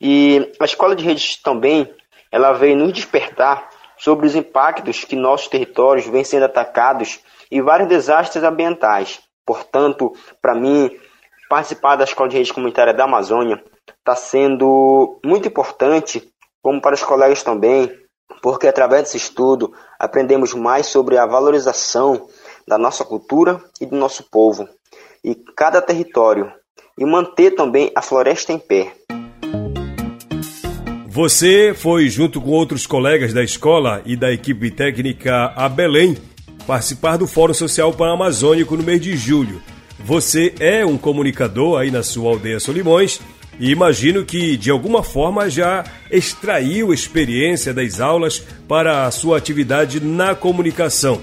E 0.00 0.52
a 0.60 0.64
escola 0.64 0.96
de 0.96 1.04
redes 1.04 1.40
também, 1.40 1.92
ela 2.30 2.52
veio 2.52 2.76
nos 2.76 2.92
despertar 2.92 3.68
sobre 3.96 4.26
os 4.26 4.34
impactos 4.34 5.04
que 5.04 5.14
nossos 5.14 5.48
territórios 5.48 6.06
vêm 6.06 6.24
sendo 6.24 6.44
atacados 6.44 7.20
e 7.50 7.60
vários 7.60 7.88
desastres 7.88 8.42
ambientais. 8.42 9.20
Portanto, 9.46 10.12
para 10.40 10.54
mim, 10.54 10.90
participar 11.48 11.96
da 11.96 12.04
Escola 12.04 12.28
de 12.28 12.36
Redes 12.36 12.50
Comunitária 12.50 12.94
da 12.94 13.04
Amazônia 13.04 13.62
está 13.98 14.16
sendo 14.16 15.20
muito 15.24 15.46
importante 15.46 16.32
como 16.62 16.80
para 16.80 16.94
os 16.94 17.02
colegas 17.02 17.42
também, 17.42 17.92
porque 18.40 18.66
através 18.66 19.02
desse 19.02 19.16
estudo 19.16 19.72
aprendemos 19.98 20.54
mais 20.54 20.86
sobre 20.86 21.18
a 21.18 21.26
valorização 21.26 22.28
da 22.66 22.78
nossa 22.78 23.04
cultura 23.04 23.60
e 23.80 23.86
do 23.86 23.96
nosso 23.96 24.24
povo 24.30 24.68
e 25.24 25.34
cada 25.56 25.80
território 25.80 26.52
e 26.98 27.04
manter 27.04 27.52
também 27.52 27.90
a 27.94 28.02
floresta 28.02 28.52
em 28.52 28.58
pé. 28.58 28.92
Você 31.06 31.74
foi 31.74 32.08
junto 32.08 32.40
com 32.40 32.50
outros 32.50 32.86
colegas 32.86 33.34
da 33.34 33.42
escola 33.42 34.00
e 34.06 34.16
da 34.16 34.32
equipe 34.32 34.70
técnica 34.70 35.52
a 35.54 35.68
Belém 35.68 36.16
participar 36.66 37.18
do 37.18 37.26
Fórum 37.26 37.52
Social 37.52 37.92
Pan-Amazônico 37.92 38.76
no 38.76 38.82
mês 38.82 39.00
de 39.00 39.16
julho. 39.16 39.60
Você 40.00 40.54
é 40.58 40.84
um 40.84 40.96
comunicador 40.96 41.78
aí 41.78 41.90
na 41.90 42.02
sua 42.02 42.30
aldeia 42.30 42.58
Solimões 42.58 43.20
e 43.58 43.70
imagino 43.70 44.24
que 44.24 44.56
de 44.56 44.70
alguma 44.70 45.02
forma 45.02 45.48
já 45.48 45.84
extraiu 46.10 46.92
experiência 46.92 47.72
das 47.72 48.00
aulas 48.00 48.40
para 48.66 49.06
a 49.06 49.10
sua 49.10 49.38
atividade 49.38 50.00
na 50.00 50.34
comunicação. 50.34 51.22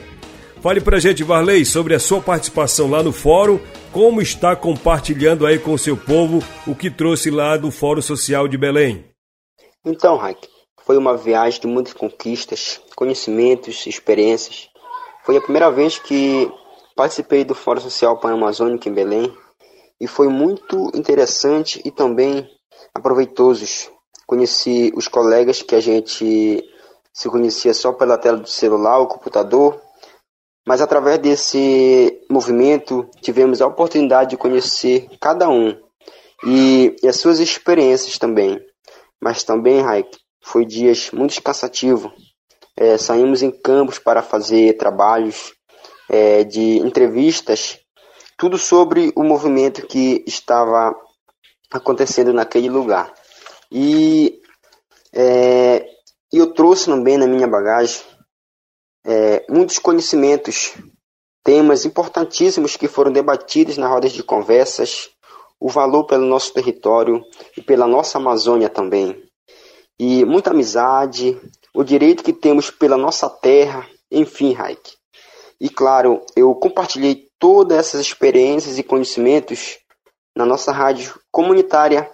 Fale 0.61 0.81
pra 0.81 0.99
gente, 0.99 1.23
Varley, 1.23 1.65
sobre 1.65 1.95
a 1.95 1.99
sua 1.99 2.21
participação 2.21 2.89
lá 2.89 3.01
no 3.01 3.13
fórum, 3.13 3.59
como 3.93 4.21
está 4.21 4.55
compartilhando 4.55 5.45
aí 5.45 5.57
com 5.57 5.73
o 5.73 5.77
seu 5.77 5.95
povo 5.95 6.43
o 6.67 6.75
que 6.75 6.91
trouxe 6.91 7.31
lá 7.31 7.55
do 7.55 7.71
Fórum 7.71 8.01
Social 8.01 8.47
de 8.47 8.57
Belém. 8.57 9.05
Então, 9.85 10.17
Raik, 10.17 10.47
foi 10.85 10.97
uma 10.97 11.15
viagem 11.15 11.61
de 11.61 11.67
muitas 11.67 11.93
conquistas, 11.93 12.81
conhecimentos, 12.93 13.87
experiências. 13.87 14.67
Foi 15.25 15.37
a 15.37 15.41
primeira 15.41 15.71
vez 15.71 15.97
que 15.97 16.51
participei 16.93 17.45
do 17.45 17.55
Fórum 17.55 17.79
Social 17.79 18.19
Pan-Amazônico 18.19 18.89
em 18.89 18.93
Belém 18.93 19.33
e 19.99 20.07
foi 20.07 20.27
muito 20.27 20.91
interessante 20.95 21.81
e 21.83 21.91
também 21.91 22.49
aproveitoso. 22.93 23.91
Conheci 24.25 24.91
os 24.95 25.07
colegas 25.07 25.61
que 25.61 25.75
a 25.75 25.79
gente 25.79 26.63
se 27.11 27.29
conhecia 27.29 27.73
só 27.73 27.91
pela 27.91 28.17
tela 28.17 28.37
do 28.37 28.47
celular 28.47 28.99
ou 28.99 29.07
computador, 29.07 29.81
mas 30.65 30.81
através 30.81 31.17
desse 31.19 32.21
movimento 32.29 33.09
tivemos 33.21 33.61
a 33.61 33.67
oportunidade 33.67 34.31
de 34.31 34.37
conhecer 34.37 35.09
cada 35.19 35.49
um 35.49 35.75
e, 36.45 36.95
e 37.01 37.07
as 37.07 37.17
suas 37.17 37.39
experiências 37.39 38.17
também. 38.17 38.59
Mas 39.21 39.43
também, 39.43 39.81
Raik, 39.81 40.17
foi 40.41 40.65
dias 40.65 41.11
muito 41.11 41.41
cansativos. 41.41 42.11
É, 42.77 42.97
saímos 42.97 43.43
em 43.43 43.51
campos 43.51 43.99
para 43.99 44.21
fazer 44.21 44.77
trabalhos 44.77 45.53
é, 46.09 46.43
de 46.43 46.77
entrevistas, 46.77 47.77
tudo 48.39 48.57
sobre 48.57 49.11
o 49.17 49.23
movimento 49.23 49.85
que 49.85 50.23
estava 50.25 50.95
acontecendo 51.69 52.31
naquele 52.31 52.69
lugar. 52.69 53.13
E 53.69 54.41
é, 55.13 55.85
eu 56.31 56.53
trouxe 56.53 56.85
também 56.85 57.17
na 57.17 57.27
minha 57.27 57.47
bagagem 57.47 58.01
é, 59.05 59.45
muitos 59.49 59.77
conhecimentos, 59.77 60.73
temas 61.43 61.83
importantíssimos 61.83 62.77
que 62.77 62.87
foram 62.87 63.11
debatidos 63.11 63.77
nas 63.77 63.91
rodas 63.91 64.13
de 64.13 64.23
conversas, 64.23 65.09
o 65.59 65.67
valor 65.67 66.05
pelo 66.05 66.25
nosso 66.25 66.53
território 66.53 67.21
e 67.57 67.61
pela 67.61 67.85
nossa 67.85 68.19
Amazônia 68.19 68.69
também. 68.69 69.21
E 69.99 70.23
muita 70.23 70.51
amizade, 70.51 71.37
o 71.75 71.83
direito 71.83 72.23
que 72.23 72.31
temos 72.31 72.71
pela 72.71 72.95
nossa 72.95 73.29
terra, 73.29 73.85
enfim, 74.09 74.53
Raik. 74.53 74.93
E 75.59 75.69
claro, 75.69 76.25
eu 76.37 76.55
compartilhei 76.55 77.28
todas 77.39 77.77
essas 77.77 78.01
experiências 78.01 78.77
e 78.77 78.83
conhecimentos 78.83 79.77
na 80.35 80.45
nossa 80.45 80.71
rádio 80.71 81.19
comunitária 81.31 82.09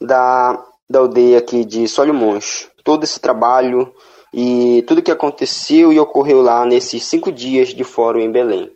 da, 0.00 0.64
da 0.88 1.00
aldeia 1.00 1.38
aqui 1.38 1.64
de 1.64 1.86
Solimões. 1.88 2.68
Todo 2.84 3.04
esse 3.04 3.20
trabalho 3.20 3.92
e 4.32 4.82
tudo 4.86 5.02
que 5.02 5.10
aconteceu 5.10 5.92
e 5.92 5.98
ocorreu 5.98 6.40
lá 6.40 6.64
nesses 6.64 7.04
cinco 7.04 7.30
dias 7.32 7.68
de 7.68 7.84
fórum 7.84 8.20
em 8.20 8.30
Belém. 8.30 8.70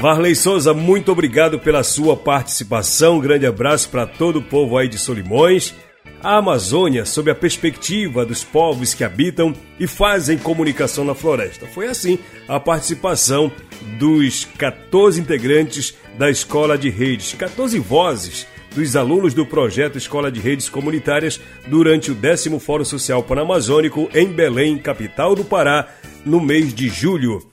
Varley 0.00 0.34
Souza, 0.34 0.74
muito 0.74 1.12
obrigado 1.12 1.60
pela 1.60 1.84
sua 1.84 2.16
participação. 2.16 3.16
Um 3.16 3.20
grande 3.20 3.46
abraço 3.46 3.88
para 3.88 4.04
todo 4.06 4.40
o 4.40 4.42
povo 4.42 4.76
aí 4.76 4.88
de 4.88 4.98
Solimões. 4.98 5.74
A 6.22 6.36
Amazônia 6.36 7.04
sob 7.04 7.32
a 7.32 7.34
perspectiva 7.34 8.24
dos 8.24 8.44
povos 8.44 8.94
que 8.94 9.02
habitam 9.02 9.52
e 9.78 9.88
fazem 9.88 10.38
comunicação 10.38 11.04
na 11.04 11.16
floresta. 11.16 11.66
Foi 11.66 11.88
assim 11.88 12.16
a 12.46 12.60
participação 12.60 13.50
dos 13.98 14.44
14 14.44 15.20
integrantes 15.20 15.94
da 16.16 16.30
Escola 16.30 16.78
de 16.78 16.90
Redes, 16.90 17.34
14 17.34 17.76
vozes 17.80 18.46
dos 18.72 18.94
alunos 18.94 19.34
do 19.34 19.44
projeto 19.44 19.98
Escola 19.98 20.30
de 20.30 20.38
Redes 20.38 20.68
Comunitárias 20.68 21.40
durante 21.66 22.12
o 22.12 22.14
10 22.14 22.44
Fórum 22.60 22.84
Social 22.84 23.24
Panamazônico 23.24 24.08
em 24.14 24.28
Belém, 24.28 24.78
capital 24.78 25.34
do 25.34 25.44
Pará, 25.44 25.88
no 26.24 26.40
mês 26.40 26.72
de 26.72 26.88
julho. 26.88 27.51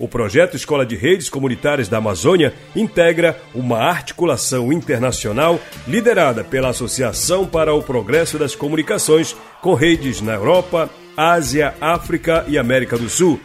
O 0.00 0.08
projeto 0.08 0.56
Escola 0.56 0.86
de 0.86 0.96
Redes 0.96 1.28
Comunitárias 1.28 1.86
da 1.86 1.98
Amazônia 1.98 2.54
integra 2.74 3.38
uma 3.54 3.76
articulação 3.80 4.72
internacional 4.72 5.60
liderada 5.86 6.42
pela 6.42 6.70
Associação 6.70 7.46
para 7.46 7.74
o 7.74 7.82
Progresso 7.82 8.38
das 8.38 8.54
Comunicações, 8.54 9.36
com 9.60 9.74
redes 9.74 10.22
na 10.22 10.36
Europa, 10.36 10.88
Ásia, 11.14 11.74
África 11.78 12.46
e 12.48 12.56
América 12.56 12.96
do 12.96 13.10
Sul. 13.10 13.38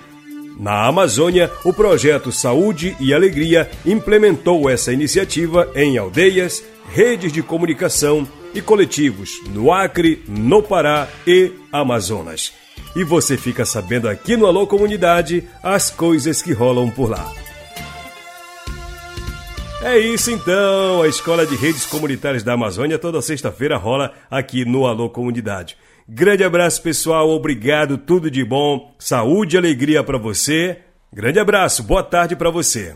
Na 0.57 0.87
Amazônia, 0.87 1.51
o 1.65 1.73
projeto 1.73 2.31
Saúde 2.31 2.95
e 3.01 3.13
Alegria 3.13 3.69
implementou 3.85 4.69
essa 4.69 4.93
iniciativa 4.93 5.69
em 5.75 5.97
aldeias, 5.97 6.63
redes 6.89 7.33
de 7.33 7.43
comunicação 7.43 8.25
e 8.53 8.61
coletivos 8.61 9.41
no 9.49 9.73
Acre, 9.73 10.23
no 10.25 10.63
Pará 10.63 11.09
e 11.27 11.51
Amazonas 11.69 12.53
e 12.95 13.03
você 13.03 13.38
fica 13.38 13.65
sabendo 13.65 14.09
aqui 14.09 14.35
no 14.35 14.45
Alô 14.45 14.65
Comunidade 14.65 15.47
as 15.61 15.89
coisas 15.89 16.41
que 16.41 16.53
rolam 16.53 16.89
por 16.89 17.09
lá. 17.09 17.31
É 19.83 19.99
isso 19.99 20.31
então, 20.31 21.03
a 21.03 21.07
Escola 21.07 21.45
de 21.45 21.55
Redes 21.55 21.85
Comunitárias 21.85 22.41
da 22.41 22.53
Amazônia 22.53 22.97
toda 22.97 23.21
sexta-feira 23.21 23.77
rola 23.77 24.13
aqui 24.31 24.65
no 24.65 24.88
Alô 24.88 25.09
Comunidade. 25.09 25.77
Grande 26.09 26.43
abraço 26.43 26.81
pessoal, 26.81 27.29
obrigado, 27.29 27.97
tudo 27.97 28.31
de 28.31 28.43
bom, 28.43 28.95
saúde 28.97 29.55
e 29.55 29.59
alegria 29.59 30.03
para 30.03 30.17
você. 30.17 30.79
Grande 31.13 31.39
abraço, 31.39 31.83
boa 31.83 32.03
tarde 32.03 32.35
para 32.35 32.49
você. 32.49 32.95